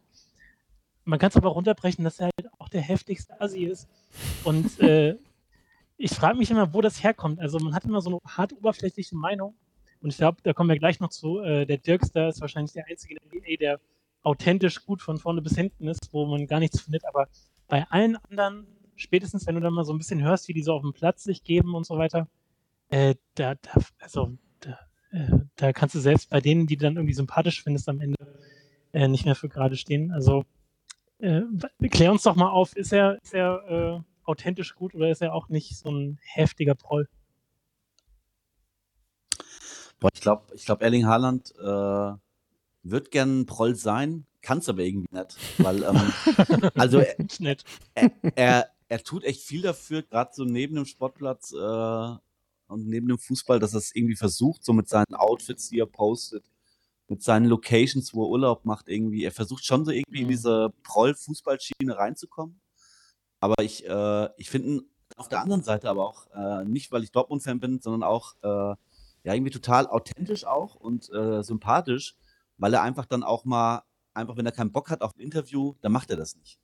[1.04, 3.88] Man kann es aber runterbrechen, dass er halt auch der heftigste Asi ist.
[4.44, 5.16] Und äh,
[5.96, 7.40] ich frage mich immer, wo das herkommt.
[7.40, 9.54] Also man hat immer so eine hart oberflächliche Meinung.
[10.00, 11.40] Und ich glaube, da kommen wir gleich noch zu.
[11.40, 13.80] Äh, der Dirkster ist wahrscheinlich der einzige in der NBA, der
[14.22, 17.04] authentisch gut von vorne bis hinten ist, wo man gar nichts findet.
[17.06, 17.28] Aber
[17.68, 20.74] bei allen anderen, spätestens wenn du dann mal so ein bisschen hörst, wie die so
[20.74, 22.28] auf dem Platz sich geben und so weiter,
[22.88, 24.78] äh, da, da, also, da,
[25.10, 28.16] äh, da kannst du selbst bei denen, die du dann irgendwie sympathisch findest, am Ende
[28.92, 30.12] äh, nicht mehr für gerade stehen.
[30.12, 30.44] Also
[31.18, 31.42] äh,
[31.88, 35.34] klär uns doch mal auf, ist er, ist er äh, authentisch gut oder ist er
[35.34, 37.08] auch nicht so ein heftiger Proll?
[39.98, 42.12] Boah, ich glaube, ich glaub, Erling Haaland äh,
[42.82, 45.36] wird gern Proll sein, kann es aber irgendwie nicht.
[45.58, 47.16] Weil, ähm, also er,
[47.94, 52.16] er, er, er, tut echt viel dafür, gerade so neben dem Sportplatz äh,
[52.66, 55.86] und neben dem Fußball, dass er es irgendwie versucht, so mit seinen Outfits, die er
[55.86, 56.44] postet,
[57.08, 59.24] mit seinen Locations, wo er Urlaub macht, irgendwie.
[59.24, 60.24] Er versucht schon so irgendwie mhm.
[60.24, 62.60] in diese Proll-Fußballschiene reinzukommen.
[63.40, 64.82] Aber ich, äh, ich finde
[65.16, 68.76] auf der anderen Seite aber auch, äh, nicht weil ich Dortmund-Fan bin, sondern auch äh,
[69.24, 72.16] ja irgendwie total authentisch auch und äh, sympathisch,
[72.62, 73.82] weil er einfach dann auch mal,
[74.14, 76.60] einfach wenn er keinen Bock hat auf ein Interview, dann macht er das nicht.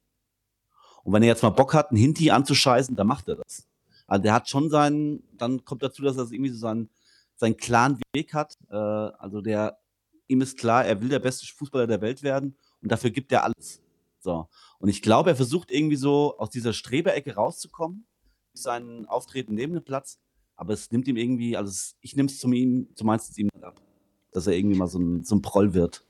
[1.02, 3.66] Und wenn er jetzt mal Bock hat, einen Hinti anzuscheißen, dann macht er das.
[4.06, 6.88] Also der hat schon seinen, dann kommt dazu, dass er irgendwie so seinen,
[7.34, 8.54] seinen klaren Weg hat.
[8.70, 9.80] Äh, also der,
[10.28, 13.42] ihm ist klar, er will der beste Fußballer der Welt werden und dafür gibt er
[13.42, 13.82] alles.
[14.20, 14.48] So.
[14.78, 18.06] Und ich glaube, er versucht irgendwie so aus dieser Streberecke rauszukommen,
[18.52, 20.20] seinen Auftreten neben dem Platz,
[20.54, 23.80] aber es nimmt ihm irgendwie, also ich nehme es zum ihm, zumeist ihm ab,
[24.32, 26.04] dass er irgendwie mal so ein, so ein Proll wird.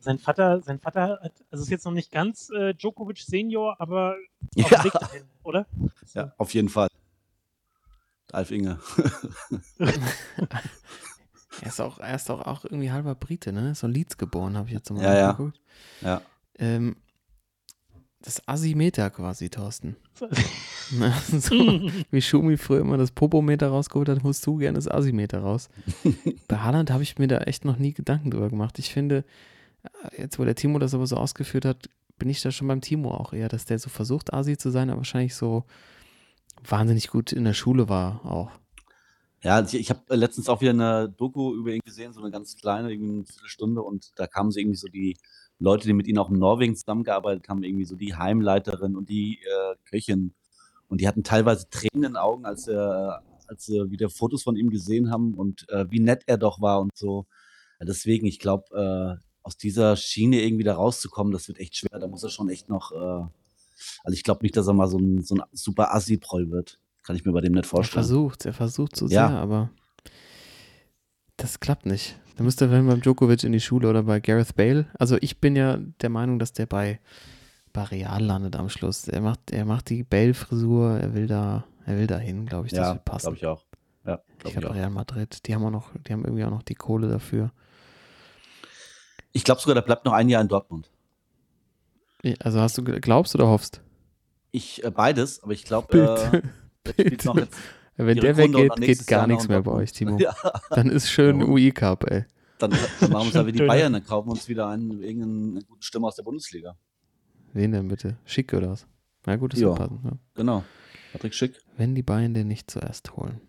[0.00, 4.16] Sein Vater, sein Vater hat, also ist jetzt noch nicht ganz äh, Djokovic Senior, aber
[4.58, 4.84] auf ja.
[4.84, 5.66] Weg dahin, oder?
[6.04, 6.20] So.
[6.20, 6.88] Ja, auf jeden Fall.
[8.32, 8.78] Alf Inge.
[9.78, 9.88] er
[11.66, 13.74] ist auch, er ist auch, auch irgendwie halber Brite, ne?
[13.74, 15.32] So Leeds geboren, habe ich jetzt mal ja, ja.
[15.32, 15.60] geguckt.
[16.00, 16.20] Ja.
[16.58, 16.96] Ähm,
[18.24, 19.96] das Asimeter quasi, Thorsten.
[21.30, 21.54] so,
[22.10, 25.68] wie Schumi früher immer das Popometer rausgeholt hat, musst du gerne das Asimeter raus.
[26.48, 28.78] Bei Haaland habe ich mir da echt noch nie Gedanken drüber gemacht.
[28.78, 29.24] Ich finde,
[29.82, 32.80] äh, jetzt wo der Timo das aber so ausgeführt hat, bin ich da schon beim
[32.80, 35.64] Timo auch eher, dass der so versucht, Asi zu sein, aber wahrscheinlich so
[36.66, 38.50] wahnsinnig gut in der Schule war auch.
[39.42, 42.90] Ja, ich habe letztens auch wieder eine Doku über ihn gesehen, so eine ganz kleine,
[42.90, 45.18] irgendwie eine Viertelstunde und da kamen sie irgendwie so die
[45.58, 49.38] Leute, die mit ihnen auch in Norwegen zusammengearbeitet haben, irgendwie so die Heimleiterin und die
[49.42, 50.34] äh, Köchin
[50.88, 54.56] und die hatten teilweise Tränen in den Augen, als er als sie wieder Fotos von
[54.56, 57.26] ihm gesehen haben und äh, wie nett er doch war und so.
[57.78, 61.98] Deswegen, ich glaube, äh, aus dieser Schiene irgendwie da rauszukommen, das wird echt schwer.
[61.98, 63.26] Da muss er schon echt noch äh,
[64.02, 66.78] also ich glaube nicht, dass er mal so ein, so ein super Assi-Proll wird.
[67.02, 68.02] Kann ich mir bei dem nicht vorstellen.
[68.02, 69.28] Er versucht, er versucht so ja.
[69.28, 69.70] sehr, aber
[71.36, 72.16] das klappt nicht.
[72.36, 74.86] Da müsste er beim Djokovic in die Schule oder bei Gareth Bale.
[74.98, 77.00] Also ich bin ja der Meinung, dass der bei,
[77.72, 79.06] bei Real landet am Schluss.
[79.06, 82.72] Er macht, er macht die Bale-Frisur, er will da, er will da hin, glaube ich,
[82.72, 83.26] das ja, wird passen.
[83.26, 83.64] glaube ich auch.
[84.04, 86.62] Ja, glaub ich glaube Real Madrid, die haben auch noch, die haben irgendwie auch noch
[86.62, 87.52] die Kohle dafür.
[89.32, 90.90] Ich glaube sogar, der bleibt noch ein Jahr in Dortmund.
[92.40, 93.80] Also hast du glaubst oder hoffst?
[94.50, 96.42] Ich äh, beides, aber ich glaube,
[96.96, 97.10] äh,
[97.96, 100.18] Wenn der weggeht, geht gar nichts mehr bei euch, Timo.
[100.20, 100.34] Ja.
[100.70, 101.46] Dann ist schön ja.
[101.46, 102.24] UI Cup, ey.
[102.58, 102.80] Dann, dann
[103.10, 105.82] machen wir es halt wie die Bayern, dann kaufen wir uns wieder einen, irgendeine gute
[105.82, 106.76] Stimme aus der Bundesliga.
[107.52, 108.16] Wen denn bitte?
[108.24, 108.86] Schick oder was?
[109.26, 110.00] Na gut, das ja, wird passen.
[110.04, 110.12] Ja.
[110.34, 110.64] Genau.
[111.12, 111.60] Patrick Schick.
[111.76, 113.40] Wenn die Bayern den nicht zuerst holen.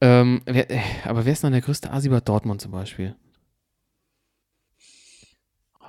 [0.00, 3.16] Ähm, wer, äh, aber wer ist dann der größte Asi bei Dortmund zum Beispiel?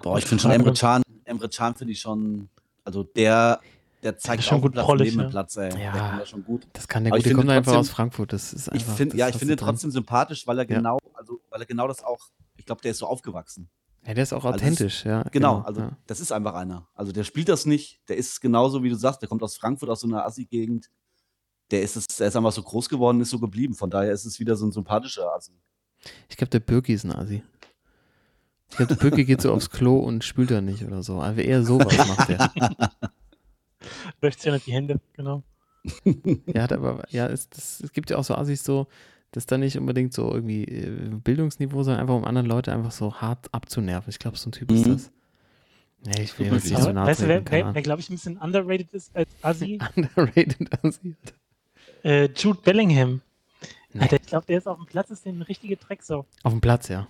[0.02, 2.50] Boah, ich finde schon Emre Can, Emre Can finde ich schon,
[2.84, 3.60] also der,
[4.06, 5.72] der zeigt schon gut Platz prollig, neben Platz, ey.
[5.72, 6.68] Ja, der kann das schon gut.
[6.74, 7.26] Das kann der gut.
[7.26, 8.34] Der kommt trotzdem, einfach aus Frankfurt.
[8.34, 11.12] Das ist einfach, ich find, ja, ich finde trotzdem sympathisch, weil er genau, ja.
[11.16, 13.68] also weil er genau das auch, ich glaube, der ist so aufgewachsen.
[14.06, 15.24] Ja, der ist auch also authentisch, also ja.
[15.24, 15.98] Genau, genau also ja.
[16.06, 16.88] das ist einfach einer.
[16.94, 19.90] Also der spielt das nicht, der ist genauso, wie du sagst, der kommt aus Frankfurt,
[19.90, 20.92] aus so einer Assi-Gegend.
[21.72, 23.74] Der ist, es, der ist einfach so groß geworden, ist so geblieben.
[23.74, 25.54] Von daher ist es wieder so ein sympathischer Assi.
[26.30, 27.42] Ich glaube, der Birki ist ein Assi.
[28.70, 31.22] Ich glaube, der Birki geht so aufs Klo und spült da nicht oder so.
[31.22, 32.52] Aber eher sowas macht er.
[34.22, 35.44] Wäscht sich ja nicht die Hände, genau.
[36.48, 38.88] ja, aber ja, es, das, es gibt ja auch so Assis so,
[39.32, 43.16] das dann nicht unbedingt so irgendwie äh, Bildungsniveau, sondern einfach um andere Leute einfach so
[43.16, 44.10] hart abzunerven.
[44.10, 44.78] Ich glaube, so ein Typ mhm.
[44.78, 45.12] ist das.
[46.06, 48.14] Nee, ich will jetzt nicht so nah Weißt du, wer, wer, wer glaube ich, ein
[48.16, 49.80] bisschen underrated ist als Assi?
[49.96, 51.16] underrated Assi.
[52.04, 53.22] Äh, Jude Bellingham.
[53.92, 54.02] Nee.
[54.02, 56.26] Alter, ich glaube, der ist auf dem Platz, ist der eine richtige Drecksau.
[56.44, 57.08] Auf dem Platz, ja.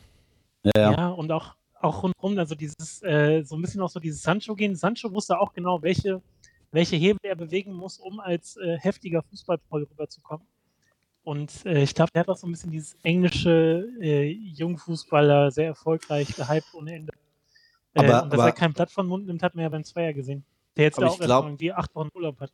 [0.64, 1.08] Ja, ja.
[1.10, 4.76] und auch, auch rundherum, also dieses, äh, so ein bisschen auch so dieses Sancho-Gehen.
[4.76, 6.22] Sancho wusste auch genau, welche
[6.76, 10.46] welche Hebel er bewegen muss, um als äh, heftiger Fußballproll rüberzukommen.
[11.24, 15.68] Und äh, ich glaube, der hat auch so ein bisschen dieses englische äh, Jungfußballer, sehr
[15.68, 17.14] erfolgreich, gehypt ohne Ende.
[17.96, 19.84] Äh, aber, und dass aber, er kein Blatt von Mund nimmt, hat man ja beim
[19.84, 20.46] Zweier gesehen.
[20.78, 22.52] Der jetzt ja auch glaub, irgendwie acht Wochen Urlaub hat.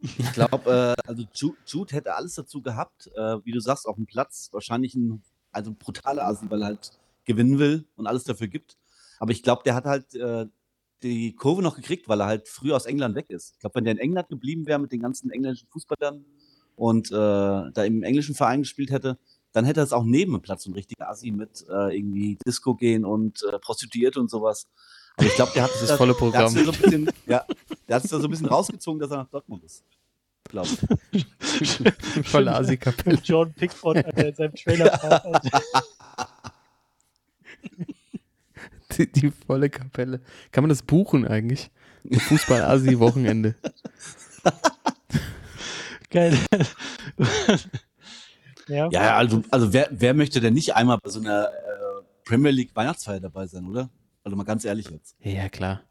[0.00, 3.96] Ich glaube, äh, also Jude, Jude, hätte alles dazu gehabt, äh, wie du sagst, auf
[3.96, 4.48] dem Platz.
[4.52, 6.92] Wahrscheinlich ein also brutaler Asi, weil er halt
[7.24, 8.76] gewinnen will und alles dafür gibt.
[9.18, 10.46] Aber ich glaube, der hat halt äh,
[11.04, 13.52] die Kurve noch gekriegt, weil er halt früh aus England weg ist.
[13.52, 16.24] Ich glaube, wenn der in England geblieben wäre mit den ganzen englischen Fußballern
[16.76, 19.18] und äh, da im englischen Verein gespielt hätte,
[19.52, 22.38] dann hätte er es auch neben dem Platz so ein richtiger Assi mit äh, irgendwie
[22.44, 24.66] Disco gehen und äh, Prostituierte und sowas.
[25.16, 26.52] Aber ich glaube, der hat das volle Programm.
[26.52, 27.44] Der hat, so ein bisschen, ja,
[27.86, 29.84] der hat es da so ein bisschen rausgezogen, dass er nach Dortmund ist.
[30.48, 30.68] Glaube
[31.12, 31.26] ich.
[32.24, 33.18] Volle Asi-Kapelle.
[33.22, 35.22] John Pickford Alter, in seinem Trailer.
[38.98, 40.20] die, die volle Kapelle.
[40.52, 41.70] Kann man das buchen eigentlich?
[42.10, 43.54] Fußball-Asi-Wochenende.
[46.10, 46.38] Geil.
[48.68, 48.88] ja.
[48.90, 51.50] ja, also, also wer, wer möchte denn nicht einmal bei so einer äh,
[52.24, 53.90] Premier League Weihnachtsfeier dabei sein, oder?
[54.22, 55.16] Also mal ganz ehrlich jetzt.
[55.20, 55.82] Ja, klar.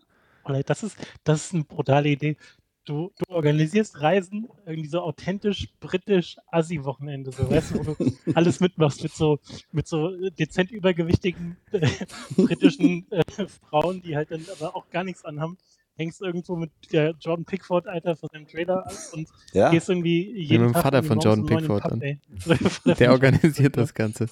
[0.66, 2.38] Das ist, das ist eine brutale Idee.
[2.86, 8.60] Du, du organisierst Reisen, irgendwie so authentisch britisch Assi-Wochenende, so weißt du, wo du alles
[8.60, 9.40] mitmachst mit so,
[9.72, 11.88] mit so dezent übergewichtigen äh,
[12.36, 13.24] britischen äh,
[13.70, 15.58] Frauen, die halt dann aber auch gar nichts anhaben
[15.96, 19.70] hängst irgendwo mit der Jordan Pickford, Alter, von dem Trailer an und ja.
[19.70, 22.00] gehst irgendwie jeden mit dem Vater von Jordan Pickford an.
[23.00, 24.28] der organisiert das Ganze.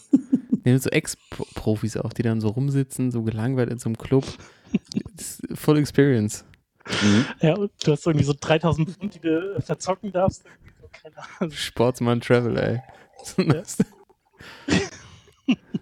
[0.63, 4.25] Nehmen so Ex-Profis auch, die dann so rumsitzen, so gelangweilt in so einem Club.
[5.53, 6.45] Full Experience.
[7.01, 7.25] Mhm.
[7.41, 10.43] Ja, und du hast irgendwie so 3000 Pfund, die du verzocken darfst.
[11.49, 12.81] Sportsman Travel, ey.
[13.23, 13.61] So, ja.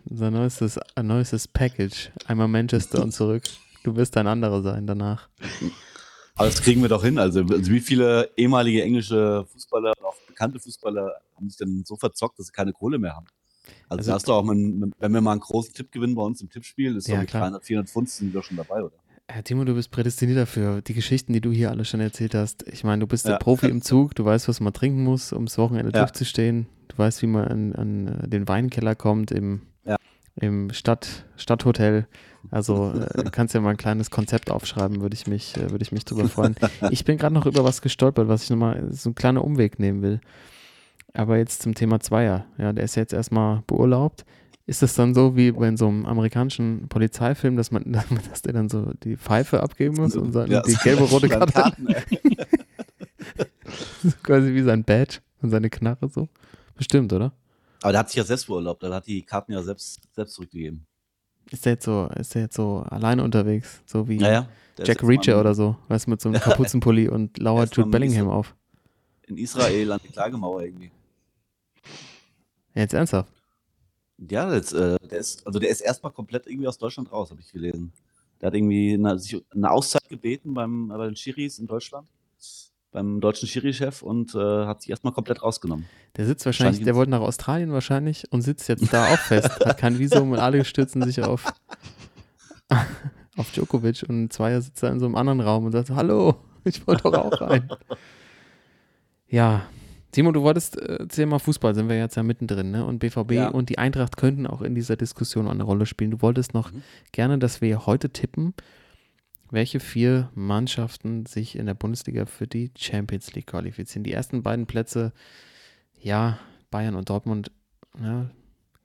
[0.10, 2.12] Unser neuestes, neuestes Package.
[2.28, 3.44] Einmal Manchester und zurück.
[3.84, 5.30] Du wirst ein anderer sein danach.
[6.36, 7.18] Aber das kriegen wir doch hin.
[7.18, 12.40] Also, also wie viele ehemalige englische Fußballer, auch bekannte Fußballer, haben sich denn so verzockt,
[12.40, 13.28] dass sie keine Kohle mehr haben?
[13.88, 16.42] Also, also hast du auch, mal, wenn wir mal einen großen Tipp gewinnen bei uns
[16.42, 18.96] im Tippspiel, ist ja, so 300, 400 Pfund sind wir schon dabei, oder?
[19.32, 20.82] Herr Timo, du bist prädestiniert dafür.
[20.82, 22.68] Die Geschichten, die du hier alle schon erzählt hast.
[22.68, 23.34] Ich meine, du bist ja.
[23.34, 26.00] der Profi im Zug, du weißt, was man trinken muss, um das Wochenende ja.
[26.00, 26.66] durchzustehen.
[26.88, 29.98] Du weißt, wie man an, an den Weinkeller kommt im, ja.
[30.36, 32.08] im Stadt, Stadthotel.
[32.50, 35.84] Also äh, du kannst ja mal ein kleines Konzept aufschreiben, würde ich mich, äh, würde
[35.84, 36.56] ich mich drüber freuen.
[36.90, 40.02] Ich bin gerade noch über was gestolpert, was ich nochmal so einen kleinen Umweg nehmen
[40.02, 40.22] will.
[41.14, 42.48] Aber jetzt zum Thema Zweier.
[42.58, 44.26] Ja, der ist jetzt erstmal beurlaubt.
[44.70, 47.92] Ist das dann so wie bei so einem amerikanischen Polizeifilm, dass man,
[48.30, 51.52] dass der dann so die Pfeife abgeben muss und so, ja, die gelbe rote Karte?
[51.54, 51.88] Karten,
[54.24, 56.30] quasi wie sein Badge und seine Knarre so.
[56.76, 57.34] Bestimmt, oder?
[57.82, 60.86] Aber der hat sich ja selbst beurlaubt, der hat die Karten ja selbst, selbst zurückgegeben.
[61.50, 63.82] Ist der jetzt so, ist der jetzt so alleine unterwegs?
[63.88, 67.76] So wie ja, Jack Reacher oder so, weißt du, mit so einem Kapuzenpulli und lauert
[67.76, 68.54] Jude Bellingham auf.
[69.26, 70.92] In Israel an die Klagemauer irgendwie.
[72.76, 73.39] Jetzt ernsthaft?
[74.28, 77.42] Ja, das, äh, der ist, also der ist erstmal komplett irgendwie aus Deutschland raus, habe
[77.42, 77.94] ich gelesen.
[78.42, 82.08] Der hat irgendwie eine, sich eine Auszeit gebeten beim, bei den Schiris in Deutschland,
[82.92, 85.86] beim deutschen Schiri-Chef und äh, hat sich erstmal komplett rausgenommen.
[86.18, 89.78] Der sitzt wahrscheinlich, der wollte nach Australien wahrscheinlich und sitzt jetzt da auch fest, hat
[89.78, 91.46] kein Visum und alle stürzen sich auf,
[93.38, 96.36] auf Djokovic und ein Zweier sitzt da in so einem anderen Raum und sagt, hallo,
[96.66, 97.70] ich wollte doch auch rein.
[99.28, 99.68] Ja,
[100.12, 102.84] Timo, du wolltest, äh, Thema Fußball sind wir jetzt ja mittendrin, ne?
[102.86, 103.50] Und BVB ja.
[103.50, 106.12] und die Eintracht könnten auch in dieser Diskussion eine Rolle spielen.
[106.12, 106.82] Du wolltest noch mhm.
[107.12, 108.56] gerne, dass wir heute tippen,
[109.52, 114.04] welche vier Mannschaften sich in der Bundesliga für die Champions League qualifizieren.
[114.04, 115.14] Die ersten beiden Plätze,
[116.02, 116.40] ja,
[116.72, 117.52] Bayern und Dortmund,
[118.02, 118.30] ja,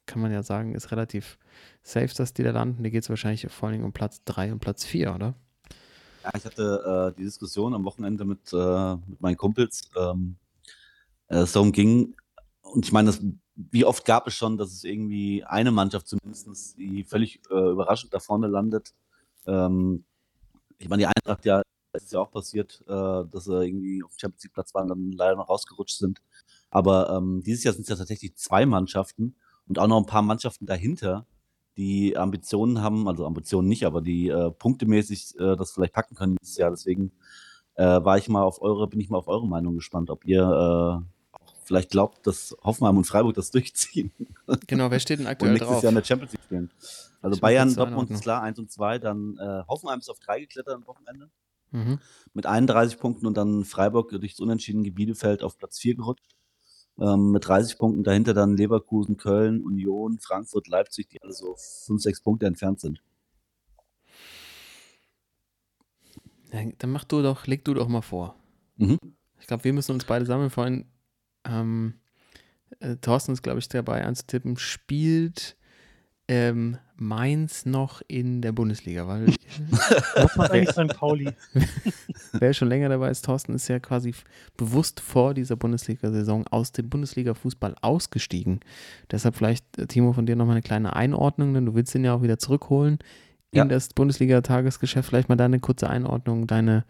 [0.07, 1.39] kann man ja sagen, ist relativ
[1.83, 2.83] safe, dass die da landen.
[2.83, 5.35] Da geht es wahrscheinlich vor allem um Platz 3 und Platz 4, oder?
[6.23, 9.91] Ja, ich hatte äh, die Diskussion am Wochenende mit, äh, mit meinen Kumpels.
[9.97, 10.37] Ähm,
[11.29, 12.15] äh, es darum ging,
[12.63, 13.13] und ich meine,
[13.55, 18.13] wie oft gab es schon, dass es irgendwie eine Mannschaft zumindest, die völlig äh, überraschend
[18.13, 18.95] da vorne landet.
[19.47, 20.05] Ähm,
[20.79, 24.43] ich meine, die Eintracht ja, ist ja auch passiert, äh, dass sie irgendwie auf Champions
[24.43, 26.21] League Platz waren, dann leider noch rausgerutscht sind.
[26.71, 29.37] Aber ähm, dieses Jahr sind es ja tatsächlich zwei Mannschaften
[29.69, 31.27] und auch noch ein paar Mannschaften dahinter,
[31.77, 36.37] die Ambitionen haben, also Ambitionen nicht, aber die äh, punktemäßig äh, das vielleicht packen können
[36.43, 36.71] dieses Jahr.
[36.71, 37.13] Deswegen
[37.75, 40.43] äh, war ich mal auf eure, bin ich mal auf eure Meinung gespannt, ob ihr
[40.43, 41.14] äh,
[41.65, 44.13] vielleicht glaubt, dass Hoffenheim und Freiburg das durchziehen.
[44.67, 45.83] Genau, wer steht denn aktuell und nächstes drauf?
[45.83, 46.71] Jahr in der Champions League spielen.
[47.23, 50.41] Also ich Bayern, Dortmund ist klar, 1 und 2, dann äh, Hoffenheim ist auf 3
[50.41, 51.31] geklettert am Wochenende.
[51.71, 51.99] Mhm.
[52.35, 56.37] Mit 31 Punkten und dann Freiburg durchs Unentschieden Bielefeld auf Platz 4 gerutscht.
[57.01, 62.01] Ähm, mit 30 Punkten dahinter dann Leverkusen, Köln, Union, Frankfurt, Leipzig, die alle so 5,
[62.01, 63.03] 6 Punkte entfernt sind.
[66.79, 68.37] Dann mach du doch, leg du doch mal vor.
[68.77, 68.99] Mhm.
[69.41, 70.51] Ich glaube, wir müssen uns beide sammeln.
[70.51, 70.87] Vorhin
[71.45, 71.95] ähm,
[72.81, 75.57] äh, Thorsten ist, glaube ich, dabei anzutippen, spielt
[76.27, 79.27] ähm, Mainz noch in der Bundesliga, weil
[80.15, 80.97] Was macht eigentlich St.
[80.97, 81.31] Pauli?
[82.33, 84.15] Wer schon länger dabei ist, Thorsten ist ja quasi
[84.57, 88.61] bewusst vor dieser Bundesliga-Saison aus dem Bundesliga-Fußball ausgestiegen.
[89.11, 92.15] Deshalb vielleicht, äh, Timo, von dir nochmal eine kleine Einordnung, denn du willst ihn ja
[92.15, 92.99] auch wieder zurückholen.
[93.51, 93.65] in Ja.
[93.67, 95.09] das Bundesliga-Tagesgeschäft.
[95.09, 96.85] Vielleicht mal deine kurze Einordnung, deine,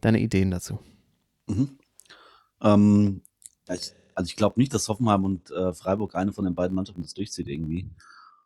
[0.00, 0.78] deine Ideen dazu.
[1.46, 1.78] Mhm.
[2.62, 3.22] Ähm,
[3.74, 7.02] ich, also ich glaube nicht, dass Hoffenheim und äh, Freiburg eine von den beiden Mannschaften
[7.02, 7.88] das durchzieht irgendwie.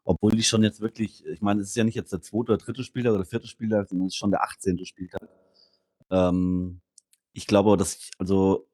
[0.04, 2.56] Obwohl die schon jetzt wirklich, ich meine, es ist ja nicht jetzt der zweite oder
[2.56, 4.85] dritte Spieltag oder vierte Spieltag, sondern es ist schon der 18.
[4.85, 5.28] Spieltag.
[6.11, 6.80] Ähm,
[7.33, 8.66] ich glaube, dass ich, also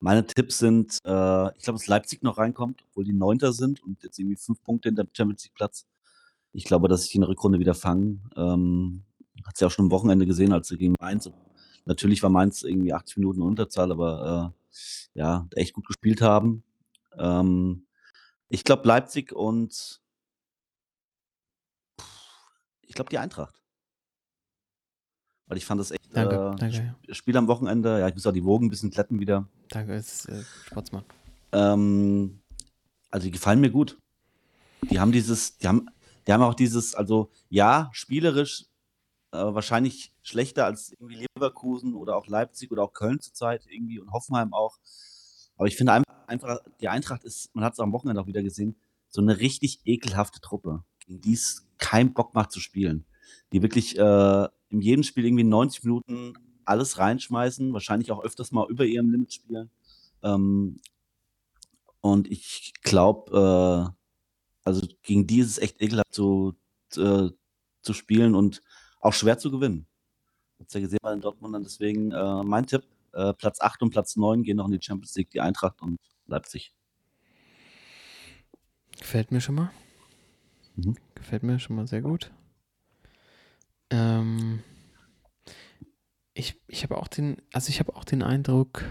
[0.00, 4.02] meine Tipps sind, äh, ich glaube, dass Leipzig noch reinkommt, obwohl die Neunter sind und
[4.02, 5.86] jetzt irgendwie fünf Punkte hinter dem Champions League Platz.
[6.52, 8.30] Ich glaube, dass ich die in der Rückrunde wieder fangen.
[8.36, 9.02] Ähm,
[9.44, 11.30] hat ja auch schon am Wochenende gesehen, als sie gegen Mainz.
[11.84, 14.65] Natürlich war Mainz irgendwie 80 Minuten in Unterzahl, aber äh,
[15.14, 16.62] ja, echt gut gespielt haben.
[17.18, 17.86] Ähm,
[18.48, 20.00] ich glaube Leipzig und
[22.82, 23.60] ich glaube die Eintracht.
[25.48, 26.76] Weil ich fand das echt Danke, äh, danke.
[26.76, 26.96] ja.
[26.98, 28.00] Sp- Spiel am Wochenende.
[28.00, 29.48] Ja, ich muss auch die Wogen ein bisschen kletten wieder.
[29.68, 31.04] Danke, ist äh, Sportsmann.
[31.52, 32.40] Ähm,
[33.10, 33.98] also die gefallen mir gut.
[34.90, 35.88] Die haben dieses, die haben,
[36.26, 38.66] die haben auch dieses, also ja, spielerisch
[39.32, 44.12] äh, wahrscheinlich schlechter als irgendwie Leverkusen oder auch Leipzig oder auch Köln zurzeit irgendwie und
[44.12, 44.78] Hoffenheim auch.
[45.56, 48.76] Aber ich finde einfach, die Eintracht ist, man hat es am Wochenende auch wieder gesehen,
[49.08, 53.06] so eine richtig ekelhafte Truppe, gegen die es keinen Bock macht zu spielen.
[53.52, 56.34] Die wirklich äh, in jedem Spiel irgendwie 90 Minuten
[56.64, 59.70] alles reinschmeißen, wahrscheinlich auch öfters mal über ihrem Limit spielen.
[60.22, 60.80] Ähm,
[62.00, 63.96] und ich glaube, äh,
[64.64, 66.54] also gegen die ist es echt ekelhaft zu,
[66.96, 67.30] äh,
[67.82, 68.62] zu spielen und
[69.06, 69.86] auch schwer zu gewinnen.
[70.58, 71.62] Hat's ja gesehen bei den Dortmundern.
[71.62, 75.14] Deswegen äh, mein Tipp: äh, Platz 8 und Platz 9 gehen noch in die Champions
[75.14, 76.72] League, die Eintracht und Leipzig.
[78.98, 79.70] Gefällt mir schon mal.
[80.76, 80.96] Mhm.
[81.14, 82.30] Gefällt mir schon mal sehr gut.
[83.90, 84.62] Ähm,
[86.34, 88.84] ich ich habe auch den, also ich habe auch den Eindruck,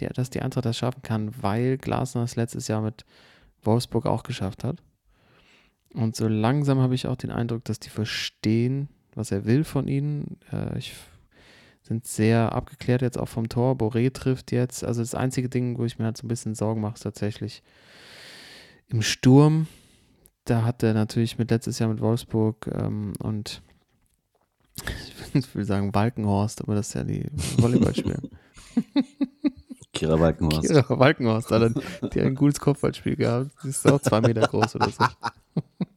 [0.00, 3.04] der, dass die Eintracht das schaffen kann, weil Glasner es letztes Jahr mit
[3.62, 4.82] Wolfsburg auch geschafft hat.
[5.92, 9.88] Und so langsam habe ich auch den Eindruck, dass die verstehen, was er will von
[9.88, 10.38] ihnen.
[10.52, 10.94] Äh, ich
[11.84, 13.74] sind sehr abgeklärt jetzt auch vom Tor.
[13.74, 14.84] Boré trifft jetzt.
[14.84, 17.62] Also das einzige Ding, wo ich mir halt so ein bisschen Sorgen mache, ist tatsächlich
[18.88, 19.66] im Sturm.
[20.44, 23.62] Da hat er natürlich mit letztes Jahr mit Wolfsburg ähm, und
[25.34, 27.26] ich will sagen Walkenhorst, aber das ist ja die
[27.58, 28.18] Volleyballspieler.
[29.92, 30.68] Kira Walkenhorst.
[30.68, 33.50] Kira Walkenhorst, Alter, die hat ein gutes Kopfballspiel gehabt.
[33.62, 35.04] Die ist auch zwei Meter groß oder so.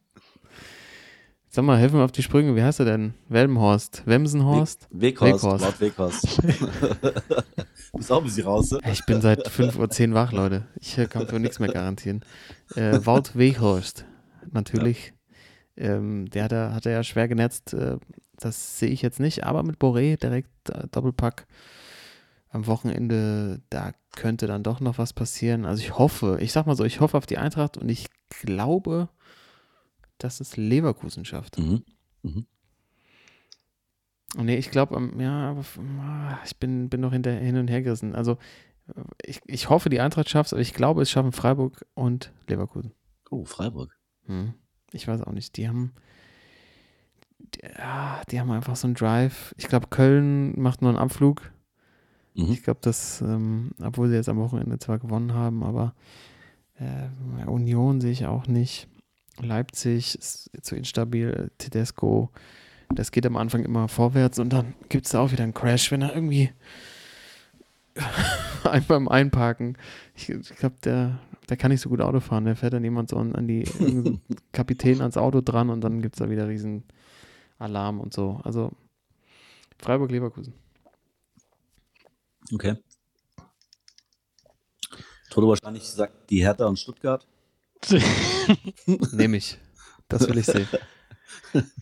[1.49, 2.55] Sag mal, helfen wir auf die Sprünge.
[2.55, 3.13] Wie heißt er denn?
[3.29, 4.03] Welmenhorst?
[4.05, 4.87] Wemsenhorst?
[4.91, 5.63] Weghorst, Weghorst.
[5.63, 6.37] laut Weghorst.
[6.43, 8.79] du bist auch ein bisschen raus, ne?
[8.91, 10.67] Ich bin seit 5.10 Uhr wach, Leute.
[10.79, 12.23] Ich äh, kann für nichts mehr garantieren.
[12.75, 14.05] Äh, Wout Weghorst,
[14.51, 15.13] natürlich.
[15.77, 17.73] Ähm, der hat er, hat er ja schwer genetzt.
[17.73, 17.97] Äh,
[18.35, 19.45] das sehe ich jetzt nicht.
[19.45, 21.47] Aber mit Boré direkt äh, Doppelpack
[22.49, 25.65] am Wochenende, da könnte dann doch noch was passieren.
[25.65, 29.09] Also ich hoffe, ich sag mal so, ich hoffe auf die Eintracht und ich glaube,
[30.17, 31.57] dass es Leverkusen schafft.
[31.57, 31.83] Mhm.
[34.37, 35.63] Oh, Nee, ich glaube, ähm, ja, aber
[36.01, 38.13] ah, ich bin, bin noch hinter, hin und her gerissen.
[38.13, 38.37] Also,
[39.23, 42.93] ich, ich hoffe, die Eintracht schafft es, aber ich glaube, es schaffen Freiburg und Leverkusen.
[43.29, 43.97] Oh, Freiburg.
[44.25, 44.53] Hm.
[44.91, 45.57] Ich weiß auch nicht.
[45.57, 45.93] Die haben,
[47.39, 47.61] die,
[48.29, 49.53] die haben einfach so einen Drive.
[49.57, 51.51] Ich glaube, Köln macht nur einen Abflug.
[52.35, 52.51] Mhm.
[52.51, 55.93] Ich glaube, dass, ähm, obwohl sie jetzt am Wochenende zwar gewonnen haben, aber
[56.75, 58.87] äh, Union sehe ich auch nicht.
[59.41, 61.51] Leipzig ist zu instabil.
[61.57, 62.29] Tedesco,
[62.93, 65.91] das geht am Anfang immer vorwärts und dann gibt es da auch wieder einen Crash,
[65.91, 66.51] wenn er irgendwie
[68.63, 69.77] ein- beim Einparken,
[70.15, 71.19] ich, ich glaube, der,
[71.49, 72.45] der kann nicht so gut Auto fahren.
[72.45, 73.63] Der fährt dann jemand so an, die
[74.51, 76.83] Kapitän ans Auto dran und dann gibt es da wieder riesen
[77.59, 78.39] Alarm und so.
[78.43, 78.71] Also
[79.79, 80.53] Freiburg-Leverkusen.
[82.53, 82.75] Okay.
[85.29, 87.27] Toto wahrscheinlich sagt die Hertha und Stuttgart.
[89.11, 89.57] Nehme ich.
[90.07, 90.67] Das will ich sehen.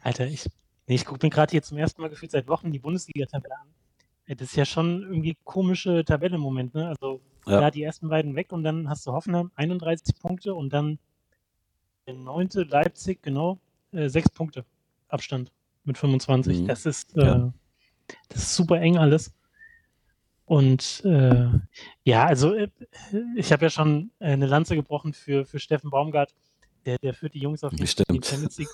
[0.02, 0.46] Alter, ich,
[0.88, 3.68] nee, ich gucke mir gerade hier zum ersten Mal gefühlt seit Wochen die Bundesliga-Tabelle an.
[4.38, 6.88] Das ist ja schon irgendwie komische Tabelle im Moment, ne?
[6.88, 7.62] Also Ja.
[7.62, 10.98] da die ersten beiden weg und dann hast du Hoffenheim 31 Punkte und dann
[12.08, 13.60] der neunte Leipzig, genau,
[13.92, 14.66] äh, sechs Punkte
[15.10, 15.52] Abstand
[15.84, 16.62] mit 25.
[16.62, 16.68] Mhm.
[16.68, 17.54] Das ist, äh, Ja.
[18.30, 19.32] das ist super eng alles.
[20.46, 21.48] Und äh,
[22.04, 22.70] ja, also äh,
[23.36, 26.34] ich habe ja schon eine Lanze gebrochen für, für Steffen Baumgart.
[26.86, 28.28] Der, der führt die Jungs auf jeden Fall in die.
[28.28, 28.70] Champions League.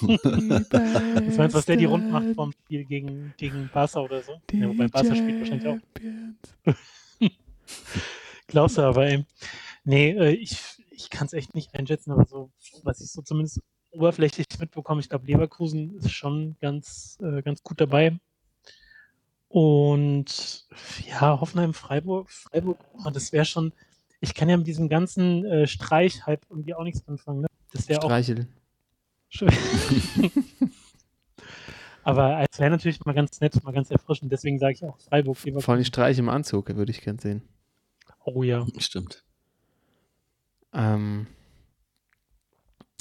[0.00, 4.40] Was meinst du, was der die rund macht vom Spiel gegen, gegen Barca oder so?
[4.52, 5.78] Ja, wobei Barca spielt wahrscheinlich auch.
[8.46, 9.24] Glaubst du aber, ey.
[9.84, 10.56] Nee, äh, ich,
[10.90, 12.50] ich kann es echt nicht einschätzen, aber so,
[12.82, 17.80] was ich so zumindest oberflächlich mitbekomme, ich glaube, Leverkusen ist schon ganz, äh, ganz gut
[17.80, 18.18] dabei.
[19.54, 20.66] Und
[21.06, 23.72] ja, Hoffenheim, Freiburg, Freiburg, oh, das wäre schon,
[24.18, 27.42] ich kann ja mit diesem ganzen äh, Streich-Hype irgendwie auch nichts anfangen.
[27.42, 27.46] Ne?
[27.72, 28.48] Das wäre auch Streichel.
[29.28, 29.48] schön.
[32.02, 34.32] Aber es wäre natürlich mal ganz nett, mal ganz erfrischend.
[34.32, 35.38] Deswegen sage ich auch Freiburg.
[35.38, 37.40] Vor allem Streich im Anzug, würde ich gern sehen.
[38.24, 38.66] Oh ja.
[38.78, 39.22] Stimmt.
[40.72, 41.28] Ähm,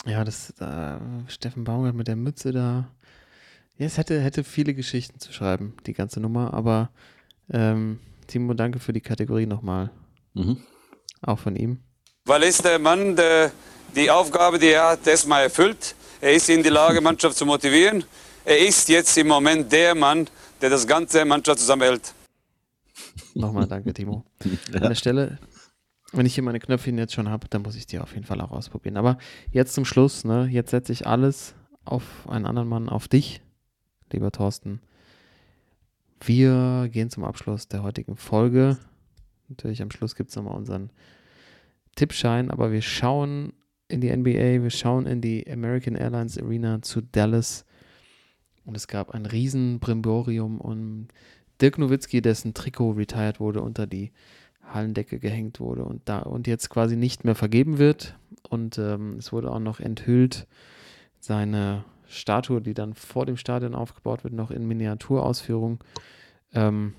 [0.06, 2.92] ja, das äh, Steffen Baumgart mit der Mütze da.
[3.78, 6.92] Ja, es hätte, hätte viele Geschichten zu schreiben, die ganze Nummer, aber
[7.52, 9.92] ähm, Timo, danke für die Kategorie nochmal.
[10.34, 10.58] Mhm.
[11.22, 11.80] Auch von ihm.
[12.26, 13.52] Weil ist der Mann, der
[13.96, 15.96] die Aufgabe, die er hat, erstmal erfüllt.
[16.22, 18.04] Er ist in die Lage, Mannschaft zu motivieren.
[18.46, 20.28] Er ist jetzt im Moment der Mann,
[20.62, 22.14] der das ganze Mannschaft zusammenhält.
[23.34, 24.24] Nochmal danke, Timo.
[24.74, 25.40] An der Stelle,
[26.12, 28.40] wenn ich hier meine Knöpfchen jetzt schon habe, dann muss ich die auf jeden Fall
[28.42, 28.98] auch ausprobieren.
[28.98, 29.18] Aber
[29.52, 31.56] jetzt zum Schluss, ne, jetzt setze ich alles
[31.86, 33.42] auf einen anderen Mann, auf dich,
[34.12, 34.82] lieber Thorsten.
[36.22, 38.78] Wir gehen zum Abschluss der heutigen Folge.
[39.50, 40.90] Natürlich am Schluss gibt es nochmal unseren
[41.96, 43.54] Tippschein, aber wir schauen
[43.88, 47.66] in die NBA, wir schauen in die American Airlines Arena zu Dallas
[48.66, 51.08] und es gab ein riesen Brimborium um
[51.62, 54.12] Dirk Nowitzki, dessen Trikot retired wurde, unter die
[54.64, 58.18] Hallendecke gehängt wurde und da und jetzt quasi nicht mehr vergeben wird
[58.50, 60.48] und ähm, es wurde auch noch enthüllt
[61.20, 65.84] seine Statue, die dann vor dem Stadion aufgebaut wird, noch in Miniaturausführung.
[66.54, 66.94] Ähm,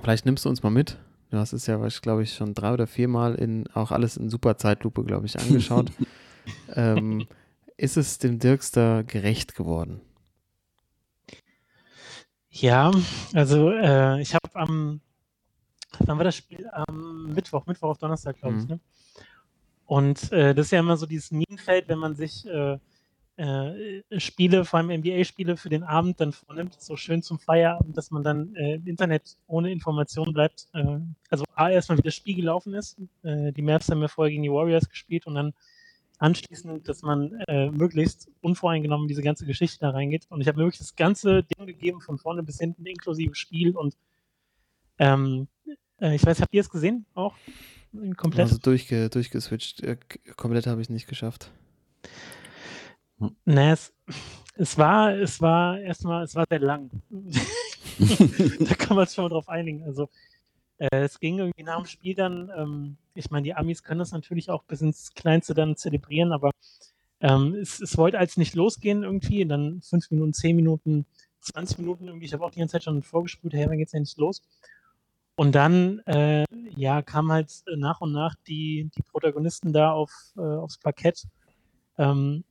[0.00, 0.98] vielleicht nimmst du uns mal mit.
[1.30, 4.56] Du hast es ja, glaube ich, schon drei oder viermal in auch alles in super
[4.56, 5.90] Zeitlupe, glaube ich, angeschaut.
[6.74, 7.26] ähm,
[7.76, 10.00] ist es dem Dirkster gerecht geworden?
[12.50, 12.92] Ja,
[13.32, 15.00] also äh, ich habe am,
[15.98, 16.68] wann war das Spiel?
[16.70, 18.68] Am Mittwoch, Mittwoch auf Donnerstag, glaube ich, Mhm.
[18.68, 18.80] ne?
[19.86, 22.78] Und äh, das ist ja immer so dieses Minenfeld, wenn man sich äh,
[23.36, 28.10] äh, Spiele, vor allem NBA-Spiele für den Abend dann vornimmt, so schön zum Feierabend, dass
[28.10, 30.68] man dann äh, im Internet ohne Information bleibt.
[30.72, 30.98] Äh,
[31.30, 32.98] also A, erstmal wie das Spiel gelaufen ist.
[33.22, 35.52] Äh, die Mavs haben ja vorher gegen die Warriors gespielt und dann
[36.18, 40.26] anschließend, dass man äh, möglichst unvoreingenommen diese ganze Geschichte da reingeht.
[40.28, 43.76] Und ich habe mir wirklich das ganze Ding gegeben, von vorne bis hinten, inklusive Spiel
[43.76, 43.96] und
[44.98, 45.48] ähm,
[46.00, 47.34] äh, ich weiß, habt ihr es gesehen auch?
[48.16, 48.46] Komplett?
[48.46, 49.82] Also durchge, durchgeswitcht.
[50.36, 51.50] Komplett habe ich es nicht geschafft.
[53.44, 53.92] Na, es,
[54.56, 56.90] es war, es war erstmal, es war sehr lang.
[58.60, 59.84] da kann man sich schon mal drauf einigen.
[59.84, 60.08] Also
[60.78, 64.12] äh, es ging irgendwie nach dem Spiel dann, ähm, ich meine, die Amis können das
[64.12, 66.50] natürlich auch bis ins Kleinste dann zelebrieren, aber
[67.20, 71.06] ähm, es, es wollte als nicht losgehen irgendwie, dann fünf Minuten, zehn Minuten,
[71.40, 74.02] 20 Minuten irgendwie, ich habe auch die ganze Zeit schon vorgespult, hey, wann geht's denn
[74.02, 74.42] nicht los?
[75.36, 76.44] Und dann, äh,
[76.76, 81.24] ja, kamen halt äh, nach und nach die, die Protagonisten da auf, äh, aufs Parkett.
[81.98, 82.44] Ähm,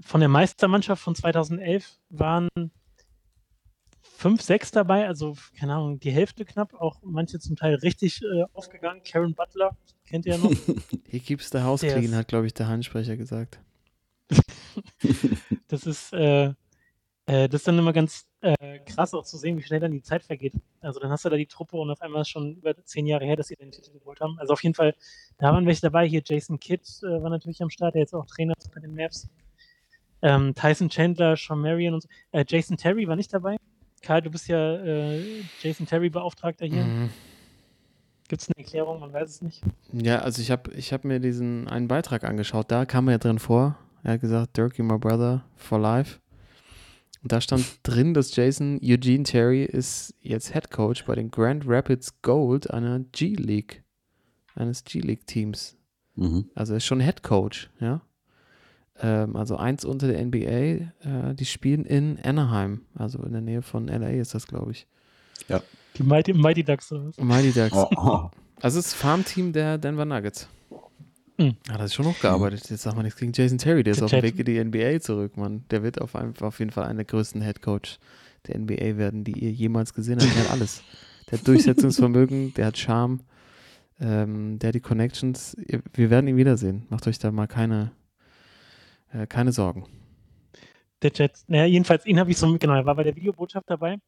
[0.00, 2.48] von der Meistermannschaft von 2011 waren
[4.02, 8.44] fünf, sechs dabei, also keine Ahnung, die Hälfte knapp, auch manche zum Teil richtig äh,
[8.52, 9.02] aufgegangen.
[9.04, 9.76] Karen Butler,
[10.06, 10.50] kennt ihr ja noch.
[11.06, 13.60] He keeps the house Der clean, ist- hat, glaube ich, der Handsprecher gesagt.
[15.68, 16.52] Das ist, äh,
[17.26, 20.02] äh, das ist dann immer ganz äh, krass auch zu sehen, wie schnell dann die
[20.02, 20.52] Zeit vergeht.
[20.80, 23.24] Also dann hast du da die Truppe und auf einmal ist schon über zehn Jahre
[23.24, 24.38] her, dass sie den Titel geholt haben.
[24.38, 24.94] Also auf jeden Fall,
[25.38, 26.06] da waren welche dabei.
[26.06, 28.94] Hier Jason Kidd äh, war natürlich am Start, der jetzt auch Trainer ist bei den
[28.94, 29.28] Mavs.
[30.22, 32.08] Ähm, Tyson Chandler, Sean Marion und so.
[32.32, 33.56] Äh, Jason Terry war nicht dabei.
[34.02, 36.84] Karl, du bist ja äh, Jason Terry Beauftragter hier.
[36.84, 37.10] Mhm.
[38.28, 39.00] Gibt es eine Erklärung?
[39.00, 39.62] Man weiß es nicht.
[39.92, 43.18] Ja, also ich habe ich hab mir diesen einen Beitrag angeschaut, da kam er ja
[43.18, 43.78] drin vor.
[44.02, 46.20] Er hat gesagt, Dirk, you're my brother for life.
[47.22, 51.64] Und da stand drin, dass Jason Eugene Terry ist jetzt Head Coach bei den Grand
[51.66, 53.82] Rapids Gold einer G-League,
[54.54, 55.76] eines G-League-Teams.
[56.14, 56.50] Mhm.
[56.54, 58.00] Also er ist schon Head Coach, ja.
[59.00, 60.40] Ähm, also eins unter der NBA.
[60.40, 64.86] Äh, die spielen in Anaheim, also in der Nähe von LA ist das, glaube ich.
[65.96, 66.92] Die Mighty, Mighty Ducks.
[66.92, 67.18] Oder was?
[67.18, 67.72] Mighty Ducks.
[67.72, 68.30] Oh, oh.
[68.60, 70.48] Also es ist Farmteam der Denver Nuggets.
[71.38, 71.56] Hm.
[71.70, 72.70] Hat er schon hochgearbeitet.
[72.70, 74.22] Jetzt sagt man nichts gegen Jason Terry, der ist auf dem.
[74.22, 75.64] Weg in die NBA zurück, Mann.
[75.70, 77.98] Der wird auf, ein, auf jeden Fall einer der größten Headcoach
[78.46, 80.34] der NBA werden, die ihr jemals gesehen habt.
[80.34, 80.82] Der hat alles.
[81.30, 83.20] Der hat Durchsetzungsvermögen, der hat Charme,
[84.00, 85.56] ähm, der hat die Connections.
[85.92, 86.86] Wir werden ihn wiedersehen.
[86.88, 87.92] Macht euch da mal keine,
[89.16, 89.86] äh, keine Sorgen.
[91.02, 91.32] Der Jet.
[91.46, 92.80] Naja, jedenfalls, ihn habe ich so mitgenommen.
[92.80, 93.98] Er war bei der Videobotschaft dabei.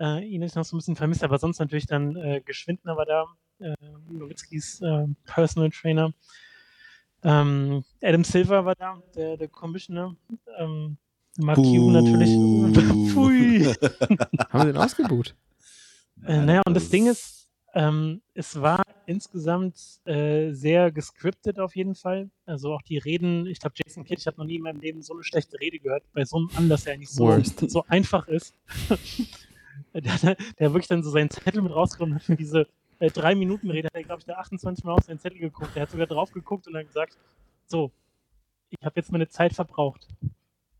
[0.00, 2.96] Äh, ihn habe ich noch so ein bisschen vermisst, aber sonst natürlich dann äh, Geschwindner
[2.96, 3.26] war da,
[3.60, 3.74] äh,
[4.08, 6.12] Nowitzkis äh, Personal Trainer.
[7.22, 10.14] Ähm, Adam Silver war da, der, der Commissioner.
[10.58, 10.98] Ähm,
[11.38, 12.30] Mark Cuban natürlich.
[13.12, 13.64] Pfui.
[14.50, 15.34] Haben wir den ausgebucht?
[16.24, 17.43] Äh, naja, und das Ding ist,
[17.74, 22.30] ähm, es war insgesamt äh, sehr gescriptet auf jeden Fall.
[22.46, 25.02] Also auch die Reden, ich glaube, Jason Kidd, ich habe noch nie in meinem Leben
[25.02, 27.24] so eine schlechte Rede gehört, bei so einem Anlass, der eigentlich so,
[27.68, 28.54] so einfach ist.
[29.92, 32.66] der, hat- der wirklich dann so seinen Zettel mit rausgenommen hat für diese
[33.00, 35.74] äh, drei Minuten Rede, hat er, glaube ich, da 28 Mal auf seinen Zettel geguckt.
[35.74, 37.18] Der hat sogar drauf geguckt und dann gesagt,
[37.66, 37.90] so,
[38.70, 40.06] ich habe jetzt meine Zeit verbraucht.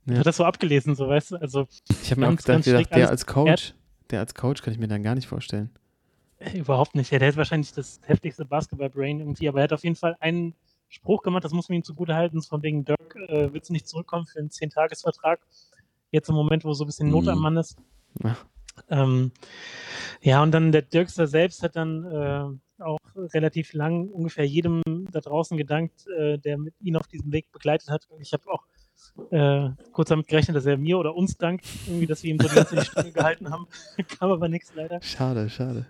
[0.07, 0.18] Ja.
[0.18, 1.36] Hat das so abgelesen, so weißt du?
[1.36, 1.66] Also,
[2.03, 3.74] ich habe mir auch gedacht, gedacht der als Coach,
[4.11, 5.70] der als Coach kann ich mir dann gar nicht vorstellen.
[6.55, 7.11] Überhaupt nicht.
[7.11, 10.55] Der hat wahrscheinlich das heftigste Basketball-Brain irgendwie, aber er hat auf jeden Fall einen
[10.88, 13.88] Spruch gemacht, das muss man ihm zugute halten, von wegen Dirk, äh, willst du nicht
[13.88, 15.40] zurückkommen für einen 10-Tages-Vertrag?
[16.11, 17.42] Jetzt im Moment, wo so ein bisschen Not am mhm.
[17.42, 17.76] Mann ist.
[18.22, 18.36] Ja.
[18.88, 19.32] Ähm,
[20.20, 25.20] ja, und dann der Dirkster selbst hat dann äh, auch relativ lang ungefähr jedem da
[25.20, 28.07] draußen gedankt, äh, der mit ihn auf diesem Weg begleitet hat.
[28.18, 28.64] Ich habe auch
[29.30, 32.49] äh, kurz damit gerechnet, dass er mir oder uns dankt, irgendwie, dass wir ihm so
[32.49, 33.66] die ganze Stunde gehalten haben.
[34.18, 35.01] Kam aber nichts leider.
[35.03, 35.86] Schade, schade.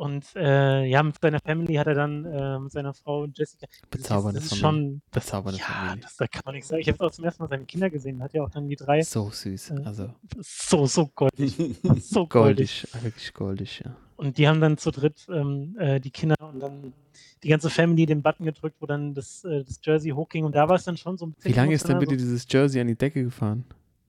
[0.00, 3.66] Und äh, ja, mit seiner Family hat er dann äh, mit seiner Frau Jessica.
[3.90, 6.00] Bezaubernde das ist schon bezaubernde ja, Familie.
[6.00, 6.80] Das, da kann man nichts sagen.
[6.80, 8.22] Ich habe auch zum ersten Mal seine Kinder gesehen.
[8.22, 9.02] Hat ja auch dann die drei.
[9.02, 9.72] So süß.
[9.72, 11.54] Äh, also so so goldig,
[12.00, 13.82] so goldig, wirklich goldig.
[13.84, 13.94] Ja.
[14.16, 16.94] Und die haben dann zu dritt ähm, äh, die Kinder und dann
[17.42, 20.46] die ganze Family den Button gedrückt, wo dann das, äh, das Jersey hochging.
[20.46, 21.52] Und da war es dann schon so ein bisschen.
[21.52, 23.66] Wie lange ist denn bitte so dieses Jersey an die Decke gefahren?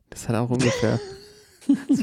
[0.09, 1.01] Das hat auch ungefähr.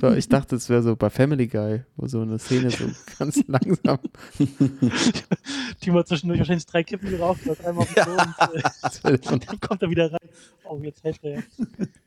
[0.00, 2.84] War, ich dachte, es wäre so bei Family Guy, wo so eine Szene so
[3.18, 3.98] ganz langsam.
[5.80, 8.34] Timo hat zwischendurch wahrscheinlich drei Kippen geraucht, war dreimal auf Klo ja.
[8.52, 10.28] und, äh, und, dann kommt er wieder rein.
[10.64, 11.42] Oh, jetzt hält er ja.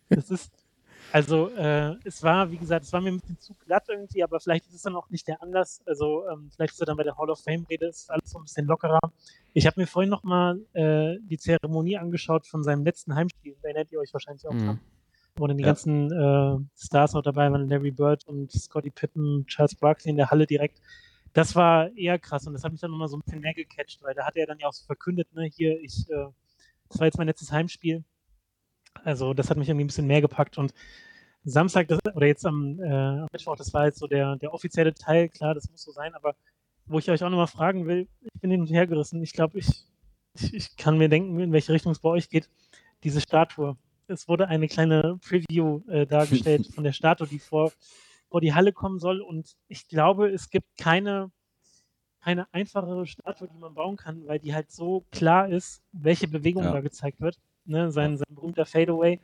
[0.10, 0.52] Das ist,
[1.12, 4.40] also, äh, es war, wie gesagt, es war mir ein bisschen zu glatt irgendwie, aber
[4.40, 5.82] vielleicht ist es dann auch nicht der Anlass.
[5.86, 8.44] Also, ähm, vielleicht ist er dann bei der Hall of Fame-Rede, ist alles so ein
[8.44, 9.00] bisschen lockerer.
[9.54, 13.56] Ich habe mir vorhin nochmal äh, die Zeremonie angeschaut von seinem letzten Heimspiel.
[13.62, 14.66] Da erinnert ihr euch wahrscheinlich auch mhm.
[14.66, 14.80] dran
[15.36, 15.70] wo dann die ja.
[15.70, 20.30] ganzen äh, Stars auch dabei waren, Larry Bird und Scotty Pippen, Charles Barkley in der
[20.30, 20.82] Halle direkt.
[21.34, 24.04] Das war eher krass und das hat mich dann nochmal so ein bisschen mehr gecatcht,
[24.04, 26.28] weil da hat er dann ja auch so verkündet, ne, hier, ich, äh,
[26.90, 28.04] das war jetzt mein letztes Heimspiel.
[29.06, 30.74] Also das hat mich irgendwie ein bisschen mehr gepackt und
[31.44, 34.94] Samstag, das, oder jetzt am, äh, am Mittwoch, das war jetzt so der, der offizielle
[34.94, 36.36] Teil, klar, das muss so sein, aber
[36.86, 39.58] wo ich euch auch nochmal fragen will, ich bin hin und her gerissen, ich glaube,
[39.58, 39.68] ich,
[40.36, 42.50] ich, ich kann mir denken, in welche Richtung es bei euch geht,
[43.04, 43.78] diese Statue
[44.12, 47.72] es wurde eine kleine Preview äh, dargestellt von der Statue, die vor,
[48.30, 49.22] vor die Halle kommen soll.
[49.22, 51.32] Und ich glaube, es gibt keine,
[52.22, 56.64] keine einfachere Statue, die man bauen kann, weil die halt so klar ist, welche Bewegung
[56.64, 56.72] ja.
[56.72, 57.38] da gezeigt wird.
[57.66, 57.92] Ne?
[57.92, 59.20] Sein, sein berühmter Fadeaway.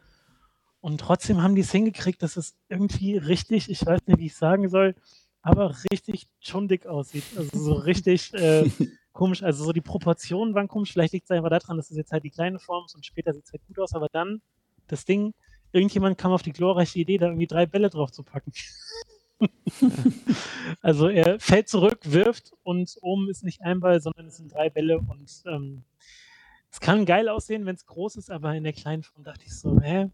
[0.80, 4.36] Und trotzdem haben die es hingekriegt, dass es irgendwie richtig, ich weiß nicht, wie ich
[4.36, 4.96] sagen soll,
[5.42, 7.24] aber richtig schon dick aussieht.
[7.36, 8.70] Also so richtig äh,
[9.18, 9.44] komisch.
[9.44, 10.94] Also so die Proportionen waren komisch.
[10.94, 13.34] Vielleicht liegt es einfach daran, dass es jetzt halt die kleine Form ist und später
[13.34, 14.42] sieht es halt gut aus, aber dann
[14.88, 15.34] das Ding,
[15.72, 18.52] irgendjemand kam auf die glorreiche Idee, da irgendwie drei Bälle drauf zu packen.
[20.82, 24.70] also er fällt zurück, wirft und oben ist nicht ein Ball, sondern es sind drei
[24.70, 25.84] Bälle und ähm,
[26.72, 29.56] es kann geil aussehen, wenn es groß ist, aber in der kleinen Form dachte ich
[29.56, 30.10] so, hä?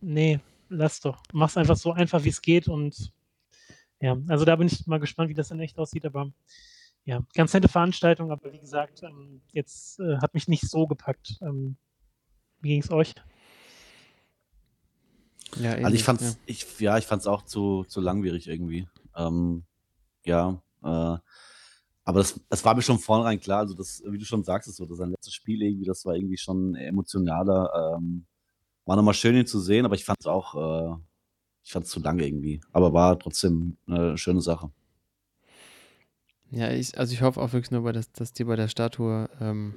[0.00, 1.22] Nee, lass doch.
[1.32, 3.12] Mach's einfach so einfach, wie es geht und
[4.00, 6.30] ja, also da bin ich mal gespannt, wie das in echt aussieht, aber
[7.04, 11.38] ja, ganz nette Veranstaltung, aber wie gesagt, ähm, jetzt äh, hat mich nicht so gepackt.
[11.42, 11.76] Ähm,
[12.60, 13.14] wie ging es euch?
[15.56, 16.34] Ja, ähnlich, also ich fand's, ja.
[16.46, 18.88] ich, ja, ich fand's auch zu, zu langwierig irgendwie.
[19.16, 19.64] Ähm,
[20.24, 21.18] ja, äh,
[22.06, 23.60] aber das, das war mir schon vornherein klar.
[23.60, 26.14] Also das, wie du schon sagst, ist so, dass sein letztes Spiel irgendwie, das war
[26.14, 27.96] irgendwie schon emotionaler.
[27.96, 28.26] Ähm,
[28.84, 30.96] war nochmal schön, ihn zu sehen, aber ich fand's auch, äh,
[31.62, 32.60] ich fand's zu lange irgendwie.
[32.72, 34.70] Aber war trotzdem eine schöne Sache.
[36.50, 39.74] Ja, ich, also ich hoffe auch wirklich nur, dass, dass die bei der Statue ähm,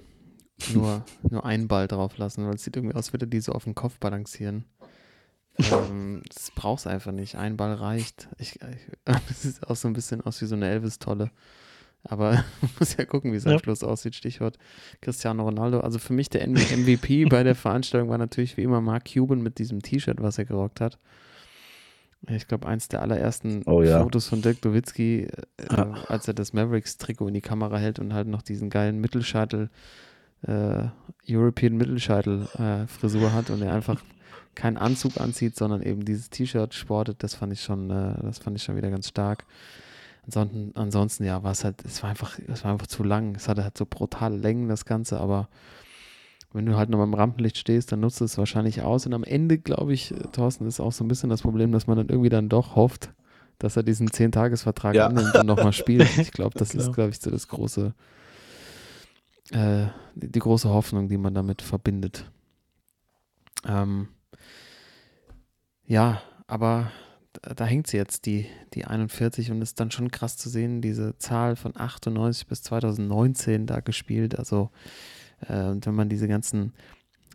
[0.73, 3.53] nur, nur einen Ball drauf lassen, weil es sieht irgendwie aus, als würde die so
[3.53, 4.65] auf dem Kopf balancieren
[5.59, 7.35] ähm, das brauchst du einfach nicht.
[7.35, 8.27] Ein Ball reicht.
[8.37, 8.59] Ich,
[9.05, 11.31] es sieht auch so ein bisschen aus wie so eine Elvis-Tolle.
[12.03, 12.31] Aber
[12.61, 13.53] man muss ja gucken, wie es ja.
[13.53, 14.15] am Schluss aussieht.
[14.15, 14.57] Stichwort
[15.01, 15.79] Cristiano Ronaldo.
[15.79, 19.59] Also für mich der MVP bei der Veranstaltung war natürlich wie immer Mark Cuban mit
[19.59, 20.97] diesem T-Shirt, was er gerockt hat.
[22.29, 24.01] Ich glaube, eins der allerersten oh, ja.
[24.01, 25.93] Fotos von Dirk Nowitzki, äh, ja.
[26.07, 29.69] als er das Mavericks-Trikot in die Kamera hält und halt noch diesen geilen Mittelscheitel,
[30.41, 30.85] äh,
[31.29, 34.01] European Mittelscheitel-Frisur äh, hat und er einfach
[34.57, 38.57] keinen Anzug anzieht, sondern eben dieses T-Shirt sportet, das fand ich schon, äh, das fand
[38.57, 39.45] ich schon wieder ganz stark.
[40.25, 43.35] Ansonsten, ansonsten ja, war es halt, es war einfach, es war einfach zu lang.
[43.35, 45.47] Es hatte halt so brutale Längen, das Ganze, aber
[46.51, 49.05] wenn du halt noch beim Rampenlicht stehst, dann nutzt es wahrscheinlich aus.
[49.05, 51.97] Und am Ende, glaube ich, Thorsten, ist auch so ein bisschen das Problem, dass man
[51.97, 53.13] dann irgendwie dann doch hofft,
[53.59, 55.07] dass er diesen 10-Tages-Vertrag ja.
[55.07, 56.17] annimmt und nochmal spielt.
[56.17, 57.93] Ich glaube, das ist, glaube ich, so das große,
[59.51, 59.85] äh,
[60.15, 62.25] die, die, große Hoffnung, die man damit verbindet.
[63.65, 64.07] Ähm,
[65.87, 66.91] ja, aber
[67.41, 71.17] da, hängt sie jetzt, die, die 41, und ist dann schon krass zu sehen, diese
[71.17, 74.37] Zahl von 98 bis 2019 da gespielt.
[74.37, 74.69] Also,
[75.47, 76.73] äh, und wenn man diese ganzen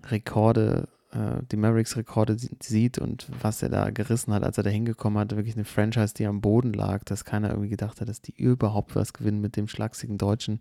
[0.05, 5.19] Rekorde, äh, die Mavericks-Rekorde sieht und was er da gerissen hat, als er da hingekommen
[5.19, 8.35] hat, wirklich eine Franchise, die am Boden lag, dass keiner irgendwie gedacht hat, dass die
[8.35, 10.59] überhaupt was gewinnen mit dem schlagsigen Deutschen.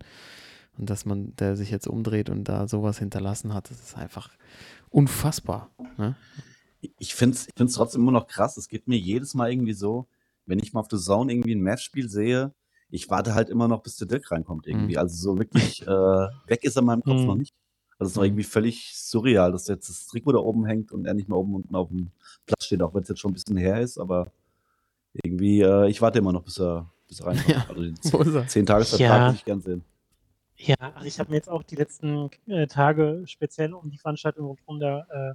[0.78, 4.30] Und dass man, der sich jetzt umdreht und da sowas hinterlassen hat, das ist einfach
[4.88, 5.70] unfassbar.
[5.98, 6.14] Ne?
[6.98, 8.56] Ich finde es ich find's trotzdem immer noch krass.
[8.56, 10.06] Es geht mir jedes Mal irgendwie so,
[10.46, 12.52] wenn ich mal auf The Zone irgendwie ein Matchspiel sehe,
[12.90, 14.94] ich warte halt immer noch, bis der Dirk reinkommt irgendwie.
[14.94, 14.98] Mhm.
[14.98, 17.26] Also so wirklich äh, weg ist er in meinem Kopf mhm.
[17.26, 17.54] noch nicht.
[17.98, 18.28] Das ist noch mhm.
[18.28, 21.54] irgendwie völlig surreal, dass jetzt das Trikot da oben hängt und er nicht mehr oben
[21.54, 22.10] unten auf dem
[22.46, 24.32] Platz steht, auch wenn es jetzt schon ein bisschen her ist, aber
[25.12, 27.48] irgendwie, äh, ich warte immer noch, bis er, bis er reinkommt.
[27.48, 29.26] Ja, also den zehn Tagesvertrag ja.
[29.26, 29.84] würde ich gern sehen.
[30.56, 34.56] Ja, also ich habe mir jetzt auch die letzten äh, Tage speziell um die Veranstaltung
[34.64, 35.34] um da äh,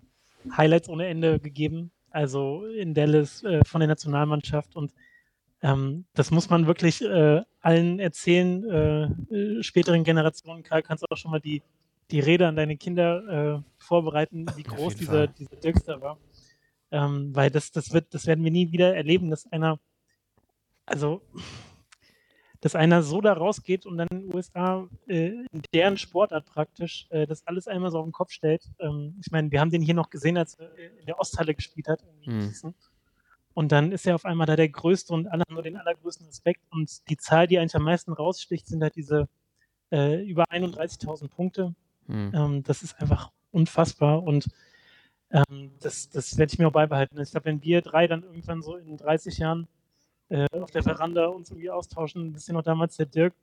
[0.55, 1.91] Highlights ohne Ende gegeben.
[2.09, 4.93] Also in Dallas äh, von der Nationalmannschaft und
[5.61, 10.63] ähm, das muss man wirklich äh, allen erzählen, äh, äh, späteren Generationen.
[10.63, 11.63] Karl, kannst du auch schon mal die,
[12.11, 16.17] die Rede an deine Kinder vorbereiten, wie groß dieser, dieser Dirkster war.
[16.89, 19.77] Ähm, weil das, das wird, das werden wir nie wieder erleben, dass einer,
[20.85, 21.21] also
[22.67, 27.07] dass einer so da rausgeht und dann in den USA äh, in deren Sportart praktisch
[27.11, 28.69] äh, das alles einmal so auf den Kopf stellt.
[28.79, 31.87] Ähm, ich meine, wir haben den hier noch gesehen, als er in der Osthalle gespielt
[31.87, 32.03] hat.
[32.25, 32.53] Mhm.
[33.53, 36.27] Und dann ist er auf einmal da der Größte und alle haben nur den allergrößten
[36.27, 36.59] Respekt.
[36.69, 39.29] Und die Zahl, die eigentlich am meisten raussticht, sind halt diese
[39.89, 41.73] äh, über 31.000 Punkte.
[42.07, 42.31] Mhm.
[42.33, 44.49] Ähm, das ist einfach unfassbar und
[45.31, 47.17] ähm, das, das werde ich mir auch beibehalten.
[47.21, 49.69] Ich glaube, wenn wir drei dann irgendwann so in 30 Jahren
[50.29, 52.35] äh, auf der Veranda uns irgendwie austauschen.
[52.35, 53.33] Ist ja noch damals der Dirk.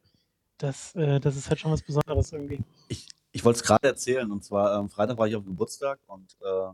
[0.59, 2.61] Das, äh, das ist halt schon was Besonderes irgendwie.
[2.89, 4.31] Ich, ich wollte es gerade erzählen.
[4.31, 6.73] Und zwar am ähm, Freitag war ich auf Geburtstag und äh,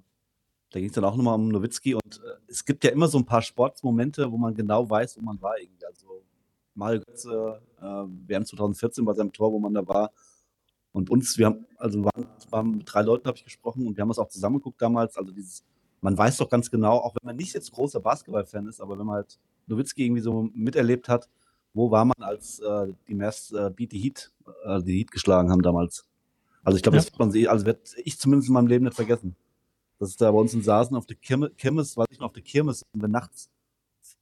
[0.73, 1.95] da ging es dann auch nochmal um Nowitzki.
[1.95, 5.23] Und äh, es gibt ja immer so ein paar Sportsmomente, wo man genau weiß, wo
[5.23, 5.85] man war irgendwie.
[5.87, 6.23] Also
[6.75, 7.85] Mario Götze, äh,
[8.29, 10.13] WM 2014 bei seinem Tor, wo man da war.
[10.93, 14.03] Und uns, wir haben, also waren, waren mit drei Leuten, habe ich gesprochen und wir
[14.03, 15.17] haben das auch zusammengeguckt damals.
[15.17, 15.65] Also dieses,
[16.01, 19.07] man weiß doch ganz genau, auch wenn man nicht jetzt großer Basketballfan ist, aber wenn
[19.07, 21.29] man halt Nowitzki irgendwie so miterlebt hat,
[21.75, 24.33] wo war man, als äh, die Mavs äh, Beat the Heat,
[24.65, 26.05] äh, die Heat geschlagen haben damals.
[26.65, 27.03] Also ich glaube, ja.
[27.03, 29.37] das wird man sehen, also wird ich zumindest in meinem Leben nicht vergessen.
[29.99, 32.43] Das ist da bei uns in Saßen auf der Kirmes, weiß ich noch, auf der
[32.43, 33.51] Kirmes sind wir nachts,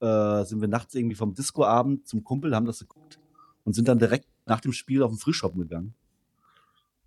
[0.01, 3.19] äh, sind wir nachts irgendwie vom Discoabend zum Kumpel, haben das geguckt
[3.63, 5.95] und sind dann direkt nach dem Spiel auf den Frühschoppen gegangen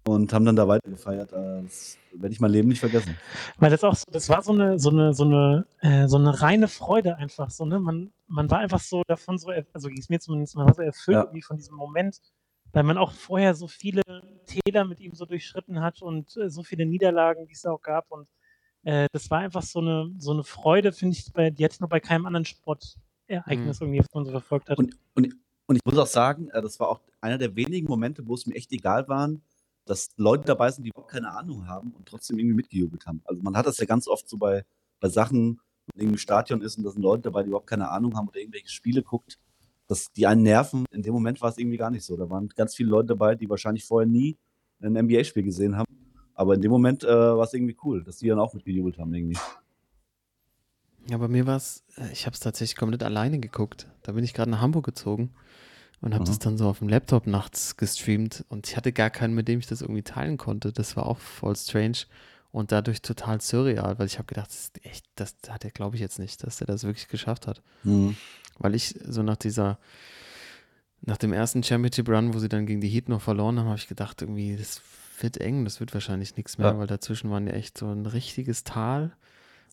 [0.05, 1.33] und haben dann da weiter gefeiert.
[1.33, 3.17] Äh, das werde ich mein Leben nicht vergessen.
[3.59, 6.69] Weil das auch, das war so eine, so eine, so eine, äh, so eine reine
[6.69, 7.79] Freude einfach so, ne?
[7.79, 10.83] Man, man war einfach so davon so, also ging es mir zumindest, man war so
[10.83, 11.41] erfüllt ja.
[11.43, 12.19] von diesem Moment,
[12.73, 14.03] weil man auch vorher so viele
[14.47, 18.11] Täler mit ihm so durchschritten hat und äh, so viele Niederlagen, die es auch gab
[18.11, 18.27] und
[18.85, 21.81] äh, das war einfach so eine, so eine Freude, finde ich, bei, die hatte ich
[21.81, 23.87] noch bei keinem anderen Sportereignis mhm.
[23.87, 24.79] irgendwie, was man so verfolgt hat.
[24.79, 25.35] Und, und,
[25.67, 28.47] und ich muss auch sagen, äh, das war auch einer der wenigen Momente, wo es
[28.47, 29.43] mir echt egal waren,
[29.85, 33.21] dass Leute dabei sind, die überhaupt keine Ahnung haben und trotzdem irgendwie mitgejubelt haben.
[33.25, 34.65] Also man hat das ja ganz oft so bei,
[35.01, 37.91] bei Sachen, wenn irgendwie im Stadion ist und da sind Leute dabei, die überhaupt keine
[37.91, 39.39] Ahnung haben oder irgendwelche Spiele guckt,
[39.89, 40.87] dass die einen nerven.
[40.93, 42.17] In dem Moment war es irgendwie gar nicht so.
[42.17, 44.39] Da waren ganz viele Leute dabei, die wahrscheinlich vorher nie
[44.81, 45.87] ein NBA-Spiel gesehen haben.
[46.35, 49.13] Aber in dem Moment äh, war es irgendwie cool, dass die dann auch mitgejubelt haben
[49.13, 49.39] irgendwie.
[51.09, 53.89] Ja, bei mir war es, äh, ich habe es tatsächlich komplett alleine geguckt.
[54.03, 55.35] Da bin ich gerade nach Hamburg gezogen
[56.03, 59.35] und habe das dann so auf dem Laptop nachts gestreamt und ich hatte gar keinen,
[59.35, 60.73] mit dem ich das irgendwie teilen konnte.
[60.73, 61.99] Das war auch voll strange
[62.51, 65.95] und dadurch total surreal, weil ich habe gedacht, das ist echt, das hat er glaube
[65.97, 67.63] ich jetzt nicht, dass er das wirklich geschafft hat.
[67.85, 68.17] Mhm.
[68.59, 69.79] Weil ich so nach dieser,
[71.03, 73.79] nach dem ersten Championship Run, wo sie dann gegen die Heat noch verloren haben, habe
[73.79, 74.83] ich gedacht, irgendwie, das
[75.21, 76.79] wird eng, das wird wahrscheinlich nichts mehr, ja.
[76.79, 79.13] weil dazwischen waren ja echt so ein richtiges Tal.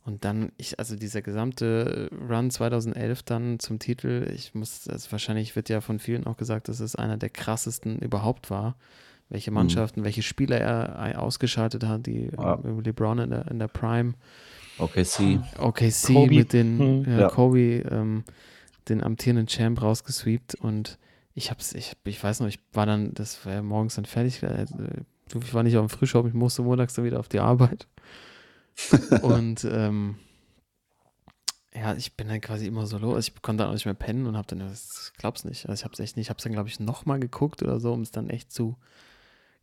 [0.06, 5.56] Und dann, ich, also dieser gesamte Run 2011 dann zum Titel, ich muss, also wahrscheinlich
[5.56, 8.76] wird ja von vielen auch gesagt, dass es einer der krassesten überhaupt war.
[9.30, 9.56] Welche mhm.
[9.56, 10.06] Mannschaften, mhm.
[10.06, 12.56] welche Spieler er ausgeschaltet hat, die ja.
[12.56, 14.14] LeBron in der, in der Prime.
[14.80, 15.40] OKC.
[15.60, 16.34] OKC Kobe.
[16.34, 17.20] mit den, mhm.
[17.20, 18.24] ja, Kobe, ähm,
[18.88, 20.98] den amtierenden Champ rausgesweept und
[21.36, 24.42] ich hab's, ich, ich weiß noch, ich war dann, das war ja morgens dann fertig,
[24.42, 24.66] äh,
[25.36, 27.88] ich war nicht auf dem Frühshop, ich musste montags dann wieder auf die Arbeit
[29.22, 30.16] und ähm,
[31.74, 33.28] ja, ich bin dann quasi immer so los.
[33.28, 35.70] Ich konnte dann auch nicht mehr pennen und habe dann, ich glaub's nicht.
[35.70, 36.26] Also ich habe es echt nicht.
[36.26, 38.78] Ich habe es dann, glaube ich, nochmal geguckt oder so, um es dann echt zu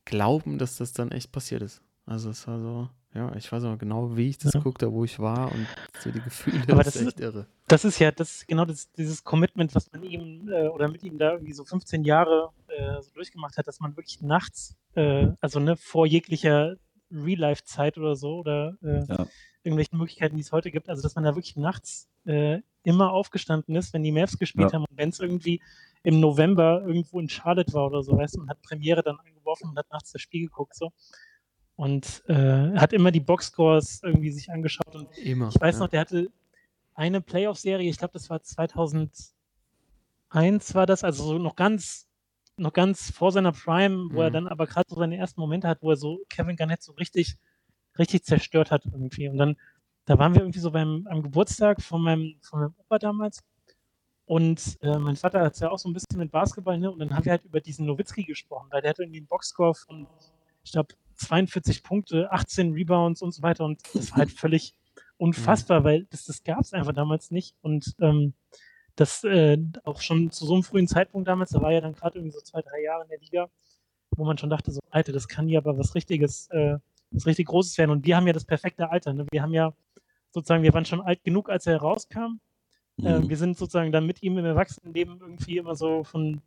[0.04, 1.82] glauben, dass das dann echt passiert ist.
[2.06, 4.60] Also es war so, ja, ich weiß auch genau, wie ich das ja.
[4.60, 5.66] guckte, wo ich war und
[6.00, 6.62] so die Gefühle.
[6.68, 7.46] Aber das, das ist echt irre.
[7.66, 11.02] Das ist ja, das ist genau das, dieses Commitment, was man ihm äh, oder mit
[11.02, 15.28] ihm da irgendwie so 15 Jahre äh, so durchgemacht hat, dass man wirklich nachts, äh,
[15.40, 16.76] also ne, vor jeglicher
[17.10, 19.26] Real-Life-Zeit oder so oder äh, ja.
[19.62, 20.88] irgendwelchen Möglichkeiten, die es heute gibt.
[20.88, 24.74] Also, dass man da wirklich nachts äh, immer aufgestanden ist, wenn die Mavs gespielt ja.
[24.74, 25.60] haben und wenn es irgendwie
[26.02, 29.70] im November irgendwo in Charlotte war oder so, weißt du, und hat Premiere dann angeworfen
[29.70, 30.92] und hat nachts das Spiel geguckt, so.
[31.74, 35.80] Und äh, hat immer die Boxscores irgendwie sich angeschaut und immer, ich weiß ja.
[35.80, 36.30] noch, der hatte
[36.94, 39.34] eine Playoff-Serie, ich glaube, das war 2001
[40.74, 42.05] war das, also so noch ganz
[42.56, 44.22] noch ganz vor seiner Prime, wo mhm.
[44.22, 46.92] er dann aber gerade so seine ersten Momente hat, wo er so Kevin Garnett so
[46.92, 47.36] richtig,
[47.98, 49.28] richtig zerstört hat irgendwie.
[49.28, 49.56] Und dann
[50.06, 53.42] da waren wir irgendwie so beim am Geburtstag von meinem, von meinem Opa damals.
[54.24, 56.90] Und äh, mein Vater hat es ja auch so ein bisschen mit Basketball, ne?
[56.90, 59.74] Und dann haben wir halt über diesen Nowitzki gesprochen, weil der hatte irgendwie einen Boxscore
[59.74, 60.06] von,
[60.64, 63.64] ich glaube, 42 Punkte, 18 Rebounds und so weiter.
[63.64, 64.74] Und das war halt völlig
[65.16, 67.56] unfassbar, weil das, das gab es einfach damals nicht.
[67.62, 68.34] Und ähm,
[68.96, 72.18] das äh, auch schon zu so einem frühen Zeitpunkt damals, da war ja dann gerade
[72.18, 73.50] irgendwie so zwei, drei Jahre in der Liga,
[74.16, 76.78] wo man schon dachte, so, Alter, das kann ja aber was richtiges, äh,
[77.10, 77.90] was richtig Großes werden.
[77.90, 79.12] Und wir haben ja das perfekte Alter.
[79.12, 79.26] Ne?
[79.30, 79.72] Wir haben ja
[80.30, 82.40] sozusagen, wir waren schon alt genug, als er herauskam.
[83.02, 83.28] Äh, Mhm.
[83.28, 86.40] wir sind sozusagen dann mit ihm im Erwachsenenleben irgendwie immer so von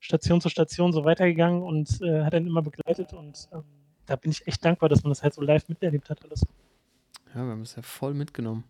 [0.00, 3.12] Station zu Station so weitergegangen und äh, hat dann immer begleitet.
[3.12, 3.62] Und ähm,
[4.06, 6.44] da bin ich echt dankbar, dass man das halt so live miterlebt hat alles.
[7.28, 8.64] Ja, wir haben es ja voll mitgenommen.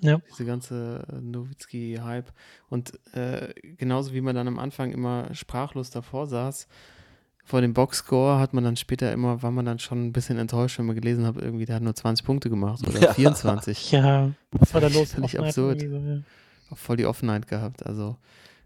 [0.00, 0.20] Ja.
[0.30, 2.32] Diese ganze Nowitzki-Hype.
[2.68, 6.68] Und äh, genauso wie man dann am Anfang immer sprachlos davor saß,
[7.44, 10.78] vor dem Boxscore hat man dann später immer, war man dann schon ein bisschen enttäuscht,
[10.78, 13.14] wenn man gelesen hat, irgendwie, der hat nur 20 Punkte gemacht oder Ja.
[13.14, 13.90] 24.
[13.92, 15.14] Ja, was war da los?
[15.14, 15.80] Völlig absurd.
[15.80, 16.20] So, ja.
[16.70, 17.86] Auch voll die Offenheit gehabt.
[17.86, 18.18] Also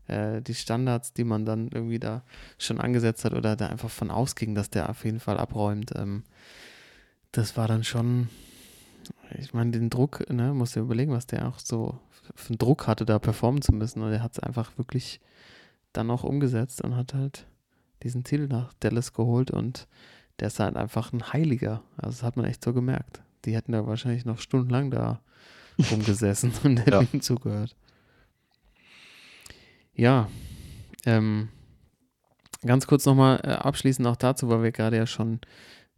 [0.09, 2.24] äh, die Standards, die man dann irgendwie da
[2.59, 6.24] schon angesetzt hat oder da einfach von ausging, dass der auf jeden Fall abräumt, ähm,
[7.30, 8.28] das war dann schon,
[9.38, 11.98] ich meine, den Druck, ne, musst du dir überlegen, was der auch so
[12.34, 14.03] für einen Druck hatte, da performen zu müssen.
[14.03, 15.20] Und er hat es einfach wirklich
[15.92, 17.46] dann auch umgesetzt und hat halt
[18.03, 19.86] diesen Titel nach Dallas geholt und
[20.40, 21.82] der ist halt einfach ein Heiliger.
[21.96, 23.22] Also das hat man echt so gemerkt.
[23.44, 25.20] Die hätten da wahrscheinlich noch stundenlang da
[25.90, 27.03] rumgesessen und hätten Ja.
[27.12, 27.76] ihm zugehört.
[29.94, 30.28] Ja,
[31.05, 31.48] ähm,
[32.64, 35.40] ganz kurz nochmal äh, abschließend auch dazu, weil wir gerade ja schon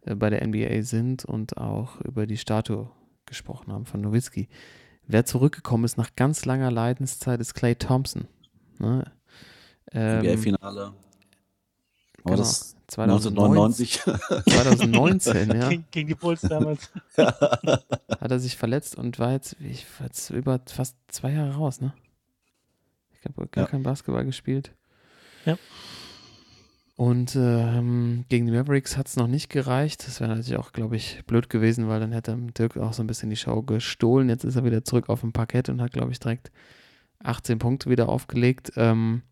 [0.05, 2.91] bei der NBA sind und auch über die Statue
[3.27, 4.49] gesprochen haben von Nowitzki.
[5.07, 8.27] Wer zurückgekommen ist nach ganz langer Leidenszeit, ist Clay Thompson.
[8.79, 9.11] Ne?
[9.93, 10.93] Ähm, NBA-Finale.
[12.25, 14.01] Genau, das 2019, 1999.
[14.55, 16.91] 2019 ja, Gegen, gegen die Bulls damals.
[17.17, 21.81] hat er sich verletzt und war jetzt, ich, war jetzt über fast zwei Jahre raus,
[21.81, 21.93] ne?
[23.13, 23.71] Ich habe gar Ja.
[23.71, 24.73] kein Basketball gespielt.
[25.45, 25.57] Ja.
[26.97, 30.07] Und ähm, gegen die Mavericks hat es noch nicht gereicht.
[30.07, 33.09] Das wäre natürlich auch, glaube ich, blöd gewesen, weil dann hätte Dirk auch so ein
[33.09, 34.29] bisschen die Show gestohlen.
[34.29, 36.53] Jetzt ist er wieder zurück auf dem Parkett und hat, glaube ich, direkt
[37.25, 38.73] 18 Punkte wieder aufgelegt.
[38.77, 39.23] Ähm,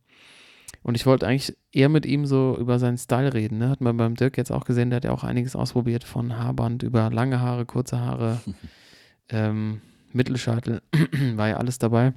[0.83, 3.59] und ich wollte eigentlich eher mit ihm so über seinen Style reden.
[3.59, 3.69] Ne?
[3.69, 6.83] Hat man beim Dirk jetzt auch gesehen, der hat ja auch einiges ausprobiert, von Haarband
[6.83, 8.41] über lange Haare, kurze Haare,
[9.29, 9.81] ähm,
[10.13, 10.83] Mittelscheitel,
[11.37, 12.13] war ja alles dabei.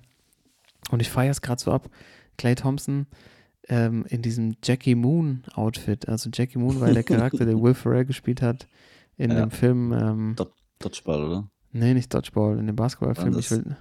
[0.89, 1.89] Und ich feiere es gerade so ab.
[2.37, 3.05] Clay Thompson
[3.67, 6.07] ähm, in diesem Jackie Moon Outfit.
[6.07, 8.67] Also Jackie Moon war ja der Charakter, der Will Ferrell gespielt hat
[9.17, 9.39] in Ja.
[9.41, 9.93] dem Film.
[9.93, 10.35] Ähm,
[10.79, 11.47] Dodgeball, oder?
[11.71, 13.37] nee, nicht Dodgeball, in dem Basketballfilm.
[13.39, 13.75] Ich will.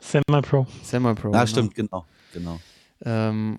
[0.00, 0.66] Semi-Pro.
[0.82, 1.28] Semi-Pro.
[1.28, 1.46] Ah, genau.
[1.46, 2.04] stimmt, genau.
[2.32, 2.60] genau.
[3.02, 3.58] Ähm,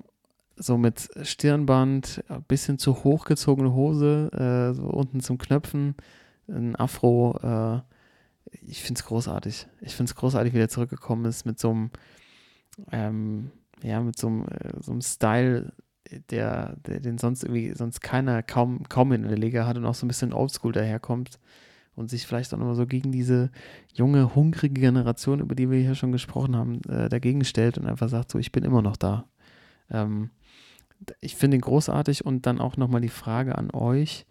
[0.55, 5.95] so mit Stirnband, ein bisschen zu hochgezogene Hose, äh, so unten zum Knöpfen,
[6.47, 7.37] ein Afro.
[7.41, 7.81] Äh,
[8.67, 9.67] ich finde es großartig.
[9.81, 11.89] Ich finde es großartig, wie der zurückgekommen ist mit so einem,
[12.91, 13.51] ähm,
[13.83, 15.73] ja, mit so einem, äh, so einem Style,
[16.29, 19.95] der, der, den sonst irgendwie, sonst keiner kaum, kaum in der Liga hat und auch
[19.95, 21.39] so ein bisschen oldschool daherkommt
[21.95, 23.51] und sich vielleicht auch nochmal so gegen diese
[23.93, 28.09] junge, hungrige Generation, über die wir hier schon gesprochen haben, äh, dagegen stellt und einfach
[28.09, 29.27] sagt, so, ich bin immer noch da.
[29.89, 30.29] Ähm,
[31.21, 34.25] ich finde ihn großartig und dann auch nochmal die Frage an euch,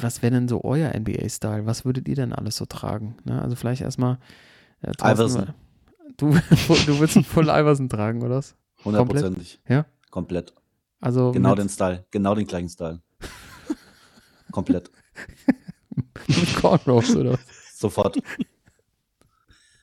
[0.00, 1.66] was wäre denn so euer NBA-Style?
[1.66, 3.16] Was würdet ihr denn alles so tragen?
[3.24, 3.40] Ne?
[3.40, 4.18] Also vielleicht erstmal
[4.82, 5.48] äh, Iverson.
[6.16, 6.30] Du,
[6.86, 8.56] du willst einen Full Iverson tragen, oder was?
[8.84, 9.60] Hundertprozentig.
[9.68, 9.86] Ja?
[10.10, 10.54] Komplett.
[11.00, 12.04] Also Genau den Style.
[12.10, 13.00] Genau den gleichen Style.
[14.52, 14.90] Komplett.
[16.28, 17.38] mit Cornrows, oder?
[17.74, 18.18] Sofort.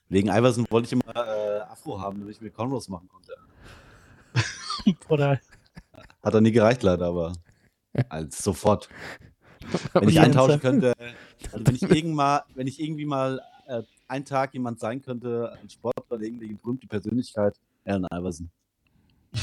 [0.10, 3.34] Wegen Iverson wollte ich immer äh, Afro haben, damit ich mir Cornrows machen konnte.
[5.10, 5.40] Oder
[6.22, 7.34] Hat er nie gereicht, leider, aber
[8.10, 8.90] als sofort.
[9.94, 10.94] Wenn ich eintauschen könnte,
[11.52, 15.58] also wenn ich, irgend mal, wenn ich irgendwie mal äh, einen Tag jemand sein könnte,
[15.62, 18.50] ein Sportler oder irgendwie eine berühmte Persönlichkeit, Allen Iverson.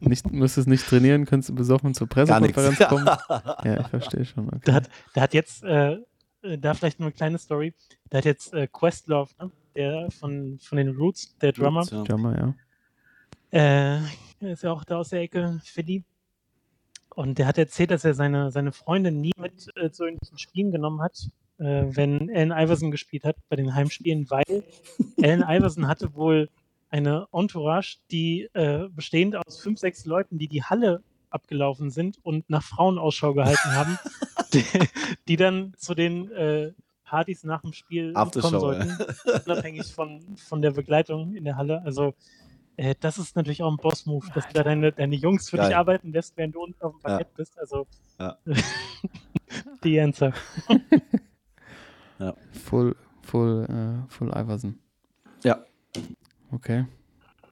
[0.00, 2.06] Nicht, müsstest nicht trainieren, könntest du besoffen zur.
[2.06, 3.06] Pressekonferenz kommen.
[3.06, 4.46] Ja, ich verstehe schon.
[4.46, 4.60] Okay.
[4.64, 5.94] Da hat, da hat jetzt, äh,
[6.42, 7.74] äh, da vielleicht nur eine kleine Story,
[8.08, 9.50] da hat jetzt äh, Questlove, ne?
[9.74, 12.04] der von, von den Roots, der Drummer, Ja.
[12.04, 12.54] Drummer, ja.
[13.58, 14.00] äh,
[14.40, 16.04] er ist ja auch da aus der Ecke, Philly.
[17.14, 20.70] Und der hat erzählt, dass er seine, seine Freundin nie mit äh, zu irgendwelchen Spielen
[20.70, 21.28] genommen hat,
[21.60, 24.64] äh, wenn Allen Iverson gespielt hat, bei den Heimspielen, weil
[25.22, 26.48] Allen Iverson hatte wohl
[26.88, 32.50] eine Entourage, die äh, bestehend aus fünf, sechs Leuten, die die Halle abgelaufen sind und
[32.50, 33.98] nach Frauen Ausschau gehalten haben,
[34.52, 34.64] die,
[35.28, 36.72] die dann zu den äh,
[37.04, 38.96] Partys nach dem Spiel kommen sollten,
[39.44, 41.82] unabhängig von, von der Begleitung in der Halle.
[41.82, 42.14] Also
[42.76, 45.66] äh, das ist natürlich auch ein Boss-Move, dass du da deine, deine Jungs für dich
[45.66, 45.74] Geil.
[45.74, 47.58] arbeiten lässt, während du unten auf dem Parkett bist.
[47.58, 47.86] Also
[48.18, 48.38] Ja.
[49.84, 50.32] die Answer.
[52.52, 54.78] Full, Full, äh, Full Iverson.
[55.42, 55.64] Ja.
[56.50, 56.86] Okay.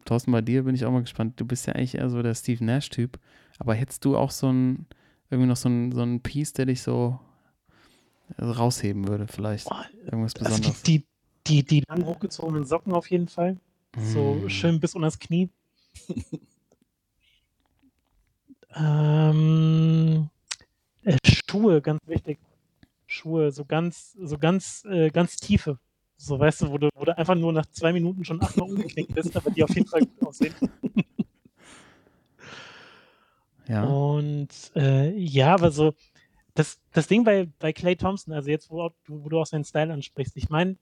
[0.05, 1.39] Thorsten, bei dir bin ich auch mal gespannt.
[1.41, 3.19] Du bist ja eigentlich eher so der Steve Nash-Typ.
[3.59, 4.87] Aber hättest du auch so ein,
[5.31, 7.19] irgendwie noch so ein, so ein Piece, der dich so
[8.41, 9.69] rausheben würde, vielleicht?
[10.05, 10.83] Irgendwas Also Besonderes.
[10.83, 11.05] die,
[11.47, 13.57] die, die lang hochgezogenen Socken auf jeden Fall.
[13.99, 14.49] So Mm.
[14.49, 15.49] schön bis unter das Knie.
[18.77, 20.29] ähm,
[21.05, 22.39] äh, Schuhe, ganz wichtig.
[23.19, 25.79] Schuhe, so ganz, so ganz, äh, ganz tiefe.
[26.17, 29.15] So, weißt du, wo du, wo du einfach nur nach zwei Minuten schon achtmal umgeknickt
[29.15, 30.55] bist, aber die auf jeden Fall gut aussehen.
[33.69, 33.85] Ja.
[33.85, 35.93] Und äh, ja, aber so,
[36.55, 39.93] das, das Ding bei, bei Clay Thompson, also jetzt, wo, wo du auch seinen Style
[39.93, 40.77] ansprichst, ich meine,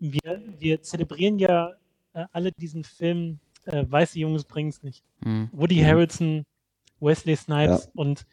[0.00, 1.74] wir, wir zelebrieren ja
[2.12, 5.04] äh, alle diesen Film äh, Weiße Jungs bringen's nicht.
[5.22, 5.48] Hm.
[5.52, 6.44] Woody Harrelson,
[7.00, 8.26] Wesley Snipes und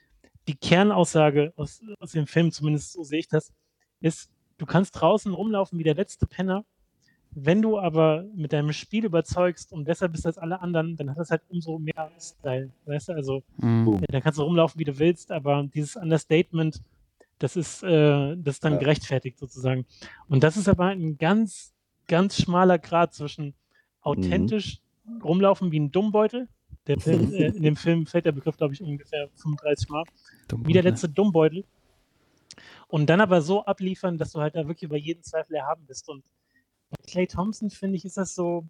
[0.49, 3.53] die Kernaussage aus, aus dem Film, zumindest so sehe ich das,
[4.01, 6.65] ist, du kannst draußen rumlaufen wie der letzte Penner,
[7.31, 11.19] wenn du aber mit deinem Spiel überzeugst und besser bist als alle anderen, dann hat
[11.19, 13.43] das halt umso mehr Style, weißt du, also.
[13.57, 13.99] Boom.
[13.99, 16.81] ja, dann kannst du rumlaufen, wie du willst, aber dieses Understatement,
[17.37, 18.79] das ist, äh, das ist dann Ja.
[18.79, 19.85] gerechtfertigt sozusagen.
[20.27, 21.75] Und das ist aber ein ganz,
[22.07, 23.53] ganz schmaler Grad zwischen
[24.01, 24.79] authentisch
[25.23, 26.47] rumlaufen wie ein Dummbeutel.
[26.89, 30.03] Der Film, äh, in dem Film fällt der Begriff, glaube ich, ungefähr 35 Mal.
[30.47, 30.89] Dumm, Wie der ne?
[30.89, 31.63] letzte Dummbeutel.
[32.87, 36.09] Und dann aber so abliefern, dass du halt da wirklich über jeden Zweifel erhaben bist.
[36.09, 36.23] Und
[36.89, 38.65] bei Clay Thompson, finde ich, ist das so,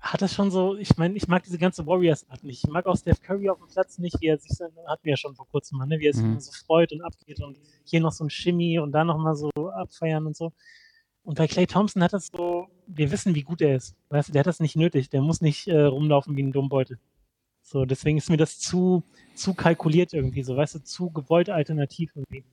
[0.00, 2.64] hat das schon so, ich meine, ich mag diese ganze Warriors-Art nicht.
[2.64, 5.10] Ich mag auch Steph Curry auf dem Platz nicht, wie er sich, so- hatten wir
[5.12, 5.98] ja schon vor kurzem mal, ne?
[5.98, 6.40] wie er sich Mhm.
[6.40, 10.24] so freut und abgeht und hier noch so ein Shimmy und da nochmal so abfeiern
[10.26, 10.52] und so.
[11.22, 13.94] Und bei Clay Thompson hat das so, wir wissen, wie gut er ist.
[14.08, 15.10] Weißt du, der hat das nicht nötig.
[15.10, 16.98] Der muss nicht äh, rumlaufen wie ein Dummbeutel.
[17.62, 19.04] So, deswegen ist mir das zu,
[19.34, 22.44] zu kalkuliert irgendwie, so, weißt du, zu gewollt alternativ irgendwie.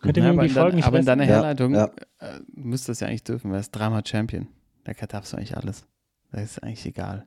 [0.00, 0.78] Könnt ihr mir irgendwie folgen?
[0.78, 1.30] Ich aber in deiner nicht.
[1.30, 1.90] Ja, Herleitung ja.
[2.18, 4.48] Äh, müsste es ja eigentlich dürfen, weil er ist dreimal Champion.
[4.86, 5.86] Der darfst du eigentlich alles.
[6.32, 7.26] Das ist eigentlich egal,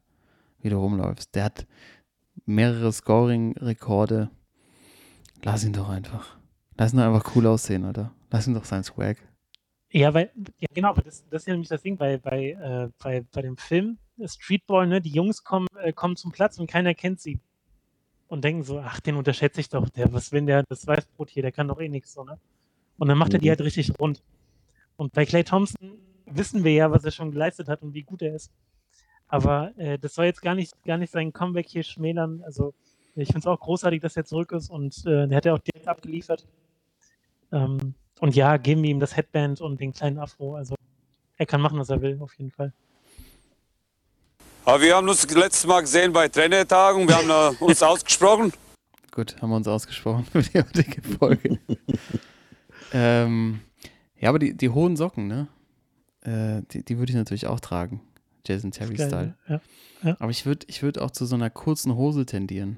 [0.59, 1.35] wie du rumläufst.
[1.35, 1.67] Der hat
[2.45, 4.29] mehrere Scoring-Rekorde.
[5.43, 6.37] Lass ihn doch einfach.
[6.77, 8.11] Lass ihn doch einfach cool aussehen, Alter.
[8.31, 9.17] Lass ihn doch sein Swag.
[9.93, 13.23] Ja, weil, ja, genau, das, das ist ja nämlich das Ding bei, bei, äh, bei,
[13.31, 17.21] bei dem Film Streetball, ne, die Jungs kommen, äh, kommen zum Platz und keiner kennt
[17.21, 17.39] sie.
[18.27, 21.43] Und denken so, ach, den unterschätze ich doch, der, was wenn der, das Weißbrot hier,
[21.43, 22.39] der kann doch eh nichts, so, ne?
[22.97, 23.49] Und dann macht er die Mhm.
[23.51, 24.23] halt richtig rund.
[24.97, 28.23] Und bei Clay Thompson wissen wir ja, was er schon geleistet hat und wie gut
[28.23, 28.51] er ist.
[29.27, 32.41] Aber äh, das soll jetzt gar nicht, gar nicht sein Comeback hier schmälern.
[32.43, 32.73] Also
[33.15, 35.59] ich finde es auch großartig, dass er zurück ist und äh, der hat ja auch
[35.59, 36.47] direkt abgeliefert.
[37.51, 40.55] Ähm, und ja, geben wir ihm das Headband und den kleinen Afro.
[40.55, 40.75] Also
[41.37, 42.73] er kann machen, was er will, auf jeden Fall.
[44.65, 47.07] Aber wir haben uns das letzte Mal gesehen bei Trainertagung.
[47.07, 48.53] Wir haben äh, uns ausgesprochen.
[49.11, 51.59] Gut, haben wir uns ausgesprochen für die heutige Folge.
[52.93, 53.59] ähm,
[54.19, 55.47] ja, aber die, die hohen Socken, ne?
[56.21, 58.01] Äh, die, die würde ich natürlich auch tragen.
[58.45, 59.35] Jason Terry-Style.
[59.47, 59.61] Geil,
[60.03, 60.17] Ja.
[60.19, 62.77] Aber ich würde ich würd auch zu so einer kurzen Hose tendieren.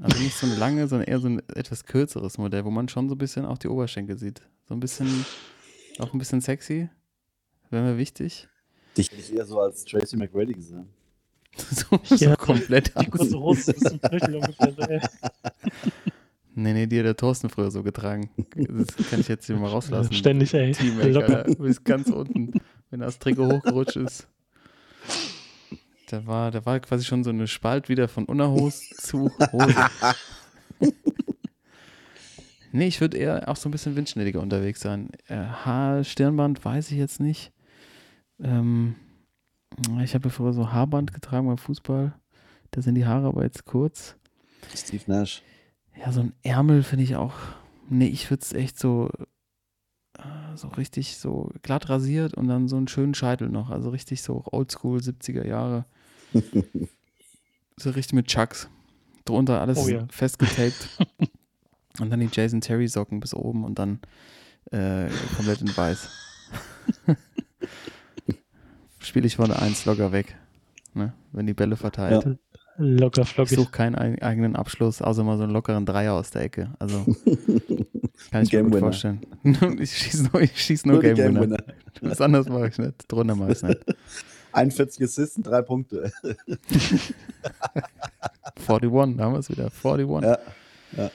[0.00, 3.08] Also nicht so eine lange, sondern eher so ein etwas kürzeres Modell, wo man schon
[3.08, 4.42] so ein bisschen auch die Oberschenkel sieht.
[4.68, 5.24] So ein bisschen,
[5.98, 6.88] auch ein bisschen sexy.
[7.70, 8.48] Wäre mir wichtig.
[8.96, 10.88] Dich hätte ich eher so als Tracy McGrady gesehen.
[11.56, 13.38] so, so Ja, komplett Die kurze.
[13.38, 14.72] Hose bis zum Knöchel ungefähr.
[14.72, 15.00] So, ey.
[16.54, 18.30] Nee, nee, die hat der Thorsten früher so getragen.
[18.56, 20.12] Das kann ich jetzt hier mal rauslassen.
[20.12, 20.72] Ständig, ey.
[20.72, 22.52] Teammate, bis ganz unten,
[22.90, 24.26] wenn das Trikot hochgerutscht ist.
[26.08, 29.86] Da war, da war quasi schon so eine Spalt wieder von Unterhose zu Hose.
[32.72, 35.10] nee, ich würde eher auch so ein bisschen windschnittiger unterwegs sein.
[35.26, 37.52] Äh, Haar, Stirnband weiß ich jetzt nicht.
[38.40, 38.94] Ähm,
[40.02, 42.14] ich habe ja früher so Haarband getragen beim Fußball.
[42.70, 44.16] Da sind die Haare aber jetzt kurz.
[44.74, 45.42] Steve Nash.
[45.96, 47.34] Ja, so ein Ärmel finde ich auch.
[47.88, 49.10] Nee, ich würde es echt so,
[50.18, 53.70] äh, so richtig so glatt rasiert und dann so einen schönen Scheitel noch.
[53.70, 55.86] Also richtig so oldschool 70er Jahre.
[57.76, 58.68] so richtig mit Chucks.
[59.24, 60.06] Drunter alles Oh ja.
[60.10, 60.88] festgetaped.
[62.00, 64.00] und dann die Jason Terry Socken bis oben und dann
[64.70, 66.08] äh, komplett in weiß.
[69.00, 70.36] Spiele ich von der 1 locker weg.
[70.94, 71.12] Ne?
[71.32, 72.24] Wenn die Bälle verteilt.
[72.24, 72.34] Ja.
[72.80, 73.56] Locker Ich flockig.
[73.58, 76.70] suche keinen eig- eigenen Abschluss, außer mal so einen lockeren Dreier aus der Ecke.
[76.78, 77.04] Also
[78.30, 78.78] kann ich mir Game gut Winner.
[78.80, 79.20] vorstellen.
[79.80, 81.40] ich schieße nur, ich schieß nur, Nur Game, Game Winner.
[81.40, 81.56] Winner.
[82.02, 83.10] Was anderes mache ich nicht.
[83.10, 83.80] Drunter mache ich nicht.
[84.52, 86.10] 41 Assists, und drei Punkte.
[88.56, 89.70] 41, da haben wir es wieder.
[89.82, 90.38] 41.
[90.96, 91.10] Ja.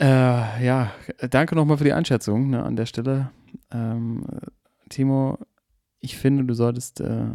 [0.00, 0.92] Äh, ja,
[1.30, 3.30] danke nochmal für die Einschätzung ne, an der Stelle.
[3.72, 4.24] Ähm,
[4.88, 5.38] Timo,
[6.00, 7.26] ich finde, du solltest äh,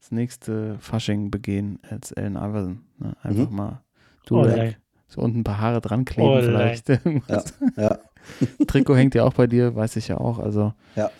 [0.00, 2.82] das nächste Fasching begehen als Ellen Iverson.
[2.98, 3.16] Ne?
[3.22, 3.56] Einfach Mhm.
[3.56, 3.80] mal
[4.26, 4.76] du Olei.
[5.08, 6.42] so unten ein paar Haare dran kleben Olei.
[6.42, 6.88] vielleicht.
[6.90, 7.54] Irgendwas.
[7.76, 7.98] Ja.
[8.66, 10.38] Trikot hängt ja auch bei dir, weiß ich ja auch.
[10.38, 11.10] Also, Ja.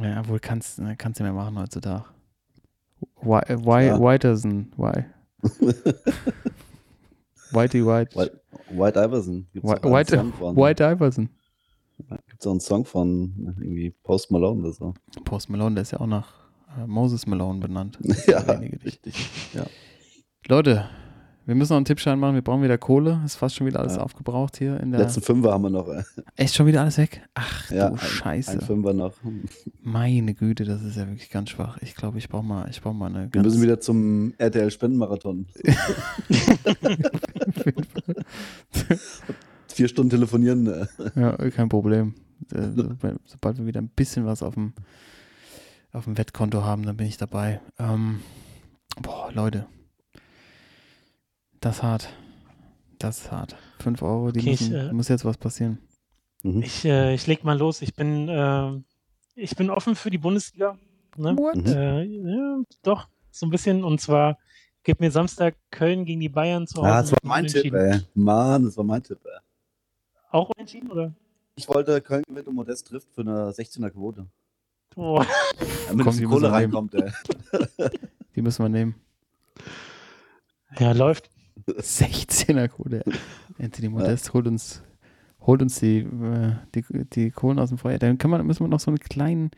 [0.00, 2.04] ja, wohl kannst du kannst du mehr machen heutzutage.
[3.22, 3.98] Why, why, Ja.
[4.00, 5.04] Whiterson, why?
[7.52, 8.16] Whitey White.
[8.16, 8.40] White,
[8.70, 9.46] White Iverson.
[9.52, 11.28] Gibt's White, auch einen White, Song von, White Iverson.
[12.28, 14.94] Gibt's auch einen Song von irgendwie Post Malone oder so.
[15.24, 16.34] Post Malone, der ist ja auch nach
[16.78, 17.98] äh, Moses Malone benannt.
[18.26, 18.40] Ja,
[18.84, 19.14] richtig.
[19.52, 19.66] Ja.
[20.48, 20.88] Leute,
[21.44, 22.34] wir müssen noch einen Tippschein machen.
[22.34, 23.20] Wir brauchen wieder Kohle.
[23.24, 24.02] Ist fast schon wieder alles Ja.
[24.02, 25.00] aufgebraucht hier in der.
[25.00, 25.88] Letzten Fünfer haben wir noch.
[25.88, 26.02] äh,
[26.36, 27.22] Echt schon wieder alles weg?
[27.34, 28.52] Ach Ja, du Scheiße.
[28.52, 29.14] ein Fünfer noch.
[29.82, 31.78] Meine Güte, das ist ja wirklich ganz schwach.
[31.80, 35.46] Ich glaube, ich brauche mal, ich brauche mal eine Wir müssen wieder zum RTL Spendenmarathon.
[39.68, 40.66] Vier Stunden telefonieren.
[40.66, 40.86] äh.
[41.16, 42.14] ja, kein Problem.
[42.52, 42.90] Äh, so-
[43.24, 44.72] Sobald wir wieder ein bisschen was auf dem,
[45.92, 47.60] auf dem Wettkonto haben, dann bin ich dabei.
[47.78, 48.20] Ähm,
[49.00, 49.66] boah, Leute.
[51.62, 52.08] Das ist hart.
[52.98, 53.54] Das ist hart.
[53.78, 55.78] 5 Euro, die Okay, ich, müssen, äh, muss jetzt was passieren.
[56.42, 56.62] Mhm.
[56.62, 57.82] Ich, äh, ich leg mal los.
[57.82, 58.72] Ich bin, äh,
[59.36, 60.76] ich bin offen für die Bundesliga.
[61.16, 61.36] Ne?
[61.38, 61.54] What?
[61.54, 61.66] Mhm.
[61.66, 63.84] Äh, ja, doch, so ein bisschen.
[63.84, 64.38] Und zwar
[64.82, 66.88] gibt mir Samstag Köln gegen die Bayern zu Hause.
[66.88, 68.00] Ah, das war mit mein Tipp, ey.
[68.14, 69.38] Mann, das war mein Tipp, ey.
[70.32, 71.12] Auch unentschieden, oder?
[71.54, 74.26] Ich wollte Köln gewinnt und Modest trifft für eine 16er Quote.
[74.96, 75.22] Oh.
[75.86, 77.12] Damit Komm, die Kohle reinkommt, ey.
[78.34, 78.96] Die müssen wir nehmen.
[80.80, 81.31] Ja, läuft.
[81.66, 83.02] 16er Kohle.
[83.60, 84.82] Anthony Modest holt uns,
[85.40, 87.98] holt uns die, äh, die, die Kohlen aus dem Feuer.
[87.98, 89.50] Dann kann man, müssen wir noch so einen kleinen,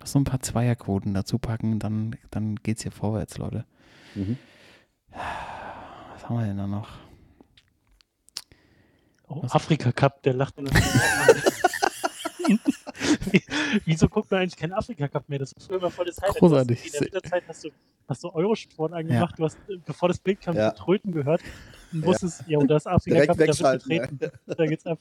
[0.00, 1.78] noch so ein paar Zweierquoten dazu packen.
[1.78, 3.64] Dann, dann geht es hier vorwärts, Leute.
[4.14, 4.36] Mhm.
[6.12, 6.88] Was haben wir denn da noch?
[9.28, 9.42] Oh?
[9.50, 10.66] Afrika Cup, der lacht an.
[10.66, 11.51] Wie-
[13.84, 15.38] Wieso guckt man eigentlich keinen Afrika Cup mehr?
[15.38, 16.36] Das ist früher immer voll das Highlight.
[16.38, 16.80] Großartig.
[16.80, 17.68] Du in der Winterzeit hast du,
[18.08, 19.38] hast du Eurosport angemacht.
[19.38, 20.62] Du hast, bevor das Bild kam, Ja.
[20.62, 20.70] ja.
[20.72, 21.42] Tröten gehört.
[21.92, 24.18] Und wusstest, ja, und das Afrika Direkt Cup, da wird getreten.
[24.56, 24.98] Da geht's ab.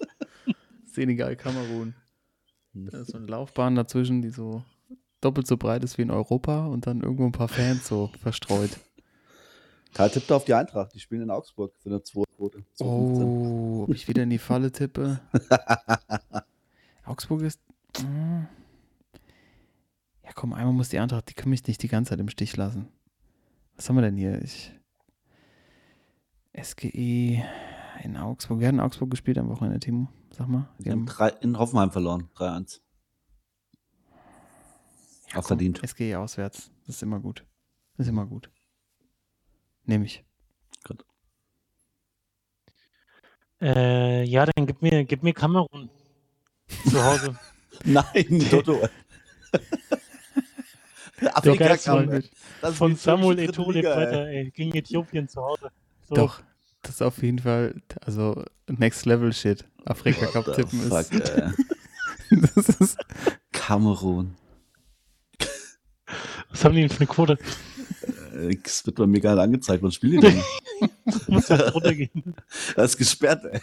[0.86, 1.95] Senegal, Kamerun.
[2.74, 4.64] Da ist so eine Laufbahn dazwischen, die so
[5.22, 8.72] doppelt so breit ist wie in Europa und dann irgendwo ein paar Fans so verstreut.
[9.93, 10.93] Karl tippt auf die Eintracht.
[10.93, 12.60] Die spielen in Augsburg für eine 2 Quote.
[12.80, 12.84] 2,15.
[12.86, 15.20] Oh, ob ich wieder in die Falle tippe.
[17.12, 17.59] Augsburg ist.
[18.01, 18.45] mm.
[20.24, 22.55] Ja, komm, einmal muss die Eintracht, die können mich nicht die ganze Zeit im Stich
[22.55, 22.88] lassen.
[23.76, 24.41] Was haben wir denn hier?
[24.41, 24.72] Ich,
[26.55, 27.43] SGE
[28.03, 28.59] in Augsburg.
[28.59, 30.07] Wir hatten in Augsburg gespielt am Wochenende, Timo.
[30.32, 30.70] Sag mal.
[30.80, 32.30] Die haben drei, in Hoffenheim verloren.
[32.36, 32.80] 3-1.
[35.34, 35.82] ja, auch verdient.
[35.86, 36.72] SGE auswärts.
[36.86, 37.45] Das ist immer gut.
[37.97, 38.49] Das ist immer gut.
[39.84, 40.24] Nehme ich.
[43.59, 45.89] Äh, ja, dann gib mir, gib mir Kamerun
[46.89, 47.36] zu Hause.
[47.86, 48.82] Nein, Toto.
[51.34, 52.32] Afrika Cup, von-.
[52.61, 53.47] Das Samuel ey.
[53.95, 54.51] weiter, ey.
[54.51, 55.69] Gegen Äthiopien zu Hause.
[56.07, 56.41] So, Doch,
[56.82, 59.65] das ist auf jeden Fall, also Next Level Shit.
[59.86, 61.51] Afrika Cup tippen fuck, ist, ey.
[62.55, 62.97] das ist.
[63.51, 64.36] Kamerun.
[66.49, 67.38] Was haben die denn für eine Quote?
[68.34, 69.84] Äh, Es wird bei mir nicht angezeigt.
[69.84, 70.43] Was spielen die denn?
[71.27, 72.36] Muss das runtergehen.
[72.75, 73.61] Das ist gesperrt, ey.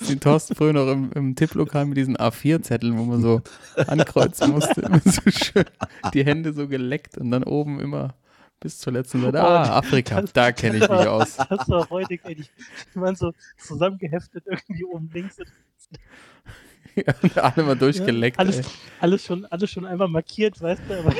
[0.00, 3.42] Ich den Thorsten früher noch im, im Tipplokal mit diesen A4-Zetteln, wo man so
[3.86, 4.82] ankreuzen musste.
[5.04, 5.64] So schön
[6.14, 8.14] die Hände so geleckt und dann oben immer
[8.60, 9.42] bis zur letzten Seite.
[9.42, 11.36] Ah, Afrika, Das- da kenne ich mich aus.
[11.48, 12.44] Das war heute, ey, die,
[12.94, 15.36] die waren so zusammengeheftet irgendwie oben links.
[16.94, 18.38] Ja, und alle mal durchgeleckt.
[18.38, 18.64] alles, ey.
[19.00, 21.14] alles, schon, alles schon einmal markiert, weißt du, aber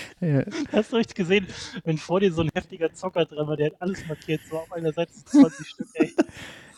[0.20, 1.46] Ja, hast du richtig gesehen,
[1.84, 4.72] wenn vor dir so ein heftiger Zocker dran war, der hat alles markiert, so auf
[4.72, 6.14] einer Seite so 20 Stück, ey.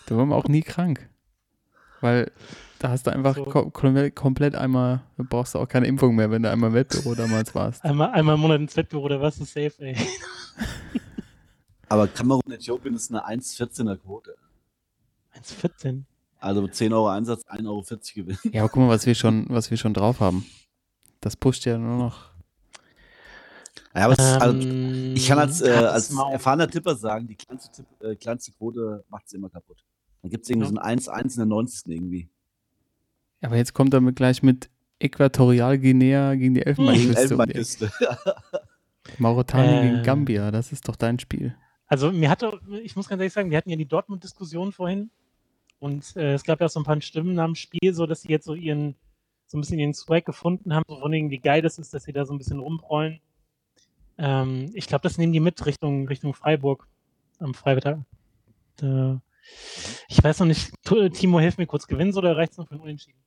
[0.06, 1.08] da waren wir auch nie krank.
[2.00, 2.30] Weil
[2.78, 3.44] da hast du einfach So.
[3.44, 6.74] ko komplett, komplett einmal, da brauchst du auch keine Impfung mehr, wenn du einmal im
[6.74, 7.84] Wettbüro damals warst.
[7.84, 9.96] Einmal, einmal im Monat ins Wettbüro, da warst du safe, ey.
[11.88, 14.36] Aber Kamerun Äthiopien ist eine 1,14er Quote.
[15.34, 16.02] 1,14.
[16.40, 17.84] Also 10 Euro Einsatz, 1,40 Euro
[18.14, 18.38] Gewinn.
[18.52, 20.44] Ja, aber guck mal, was wir schon, was wir schon drauf haben.
[21.20, 22.33] Das pusht ja nur noch.
[23.94, 27.70] Ja, aber also, Ähm, ich kann als, äh, hartes als erfahrener Tipper sagen, die kleinste,
[27.72, 29.84] Tipp, äh, kleinste Quote macht es immer kaputt.
[30.22, 30.72] Dann gibt es irgendwie Ja.
[30.74, 31.92] so ein 1-1 in der 90.
[31.92, 32.28] irgendwie.
[33.40, 37.06] Aber jetzt kommt er mit gleich mit Äquatorialguinea gegen die Gegen Elfenbeinküste.
[37.06, 37.20] die Ecke.
[37.22, 37.92] Elfenbeinküste.
[39.18, 40.02] Mauretanien gegen Äh.
[40.02, 41.54] Gambia, das ist doch dein Spiel.
[41.86, 45.10] Also mir hatte, ich muss ganz ehrlich sagen, wir hatten ja die Dortmund-Diskussion vorhin
[45.78, 48.22] und äh, es gab ja auch so ein paar Stimmen nach dem Spiel, so dass
[48.22, 48.96] sie jetzt so ihren,
[49.46, 52.04] so ein bisschen ihren Swag gefunden haben, so von wegen, wie geil das ist, dass
[52.04, 53.20] sie da so ein bisschen rumrollen.
[54.18, 56.86] Ähm, ich glaube, das nehmen die mit Richtung, Richtung Freiburg
[57.38, 58.00] am Freitag.
[58.76, 59.20] Da,
[60.08, 62.80] ich weiß noch nicht, Timo, hilf mir kurz, gewinnen oder reicht es noch für ein
[62.80, 63.18] Unentschieden?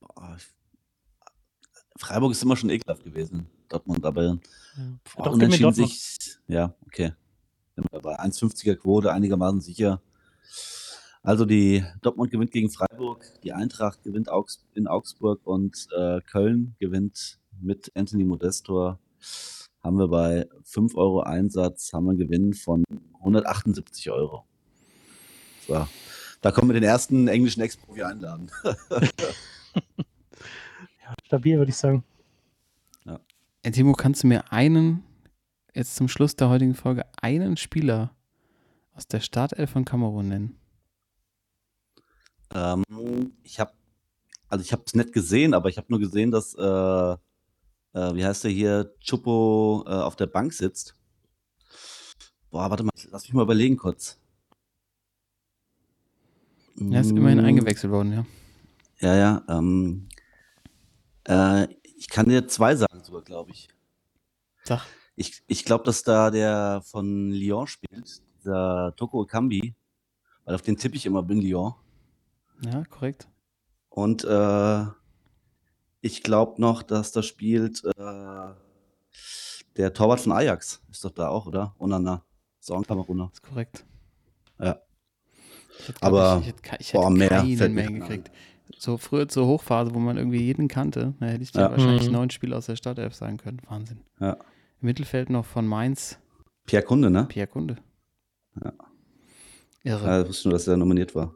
[0.00, 0.36] Boah,
[1.96, 4.38] Freiburg ist immer schon ekelhaft gewesen, Dortmund, aber Ja.
[5.14, 7.12] boah, Doch, unentschieden sich, ja, okay.
[8.02, 10.02] Bei 1,50er Quote einigermaßen sicher.
[11.22, 14.28] Also die Dortmund gewinnt gegen Freiburg, die Eintracht gewinnt
[14.74, 18.98] in Augsburg und äh, Köln gewinnt mit Anthony Modestor.
[19.82, 22.84] Haben wir bei 5 Euro Einsatz, haben wir einen Gewinn von
[23.20, 24.44] 178 Euro.
[25.66, 25.86] So.
[26.40, 28.50] Da können wir den ersten englischen Ex-Profi einladen.
[28.64, 28.74] ja,
[31.26, 32.02] stabil, würde ich sagen.
[33.04, 33.20] Ja.
[33.62, 35.02] Äh, Timo, kannst du mir einen,
[35.74, 38.16] jetzt zum Schluss der heutigen Folge, einen Spieler
[38.94, 40.58] aus der Startelf von Kamerun nennen?
[42.54, 42.84] Ähm,
[43.42, 43.72] ich habe,
[44.48, 47.16] also ich habe es nicht gesehen, aber ich habe nur gesehen, dass, äh,
[47.92, 50.96] äh, wie heißt der hier, Chupo äh, auf der Bank sitzt.
[52.50, 54.18] Boah, warte mal, lass mich mal überlegen kurz.
[56.76, 57.44] Er ist immerhin mm.
[57.44, 58.26] eingewechselt worden, ja.
[59.00, 59.44] Ja, ja.
[59.48, 60.08] Ähm,
[61.24, 63.68] äh, ich kann dir zwei sagen sogar, glaube ich.
[64.64, 64.82] Sag.
[65.16, 69.74] Ich, ich glaube, dass da der von Lyon spielt, dieser Toko Kambi,
[70.44, 71.74] weil auf den tippe ich immer bin Lyon.
[72.62, 73.28] Ja, korrekt.
[73.90, 74.86] Und äh,
[76.00, 78.54] ich glaube noch, dass da spielt äh,
[79.76, 80.82] der Torwart von Ajax.
[80.90, 81.74] Ist doch da auch, oder?
[81.78, 82.24] Onana.
[82.60, 83.30] Ist auch ein Kameruner.
[83.32, 83.84] Ist korrekt.
[84.58, 84.80] Ja.
[85.78, 88.30] Ich Aber ich, ich hätte, ich hätte boah, mehr keinen mehr gekriegt.
[88.78, 91.70] So früher zur Hochphase, wo man irgendwie jeden kannte, da hätte ich dir ja.
[91.70, 92.12] wahrscheinlich mhm.
[92.12, 93.60] neun Spiele aus der Startelf sagen können.
[93.68, 94.00] Wahnsinn.
[94.20, 94.34] Ja.
[94.34, 96.18] Im Mittelfeld noch von Mainz.
[96.66, 97.26] Pierre Kunde, ne?
[97.26, 97.76] Pierre Kunde.
[98.62, 98.72] Ja.
[99.82, 100.06] Irre.
[100.06, 101.34] Ja, ich wusste nur, dass er nominiert war.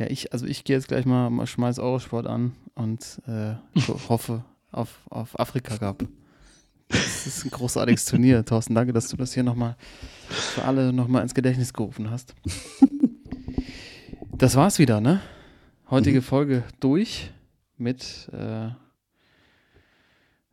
[0.00, 3.56] Ja, ich, also ich gehe jetzt gleich mal, mal schmeiß Eurosport an und äh,
[4.08, 4.42] hoffe
[4.72, 6.08] auf, auf Afrika Cup.
[6.88, 8.42] Das ist ein großartiges Turnier.
[8.46, 9.76] Thorsten, danke, dass du das hier nochmal
[10.30, 12.34] für alle nochmal ins Gedächtnis gerufen hast.
[14.32, 15.20] Das war's wieder, ne?
[15.90, 16.24] Heutige mhm.
[16.24, 17.30] Folge durch
[17.76, 18.70] mit äh,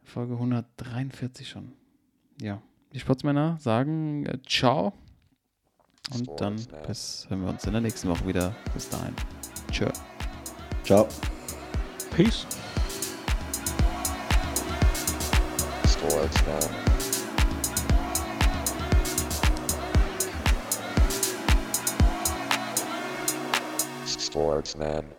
[0.03, 1.71] Folge 143 schon.
[2.41, 4.91] Ja, die Sportsmänner sagen äh, Ciao.
[6.13, 8.53] Und dann bis, hören wir uns in der nächsten Woche wieder.
[8.73, 9.13] Bis dahin.
[9.71, 9.91] Tschö.
[10.83, 11.07] Ciao.
[12.15, 12.45] Peace.
[15.85, 16.61] Sportsman.
[24.05, 25.16] Sportsman.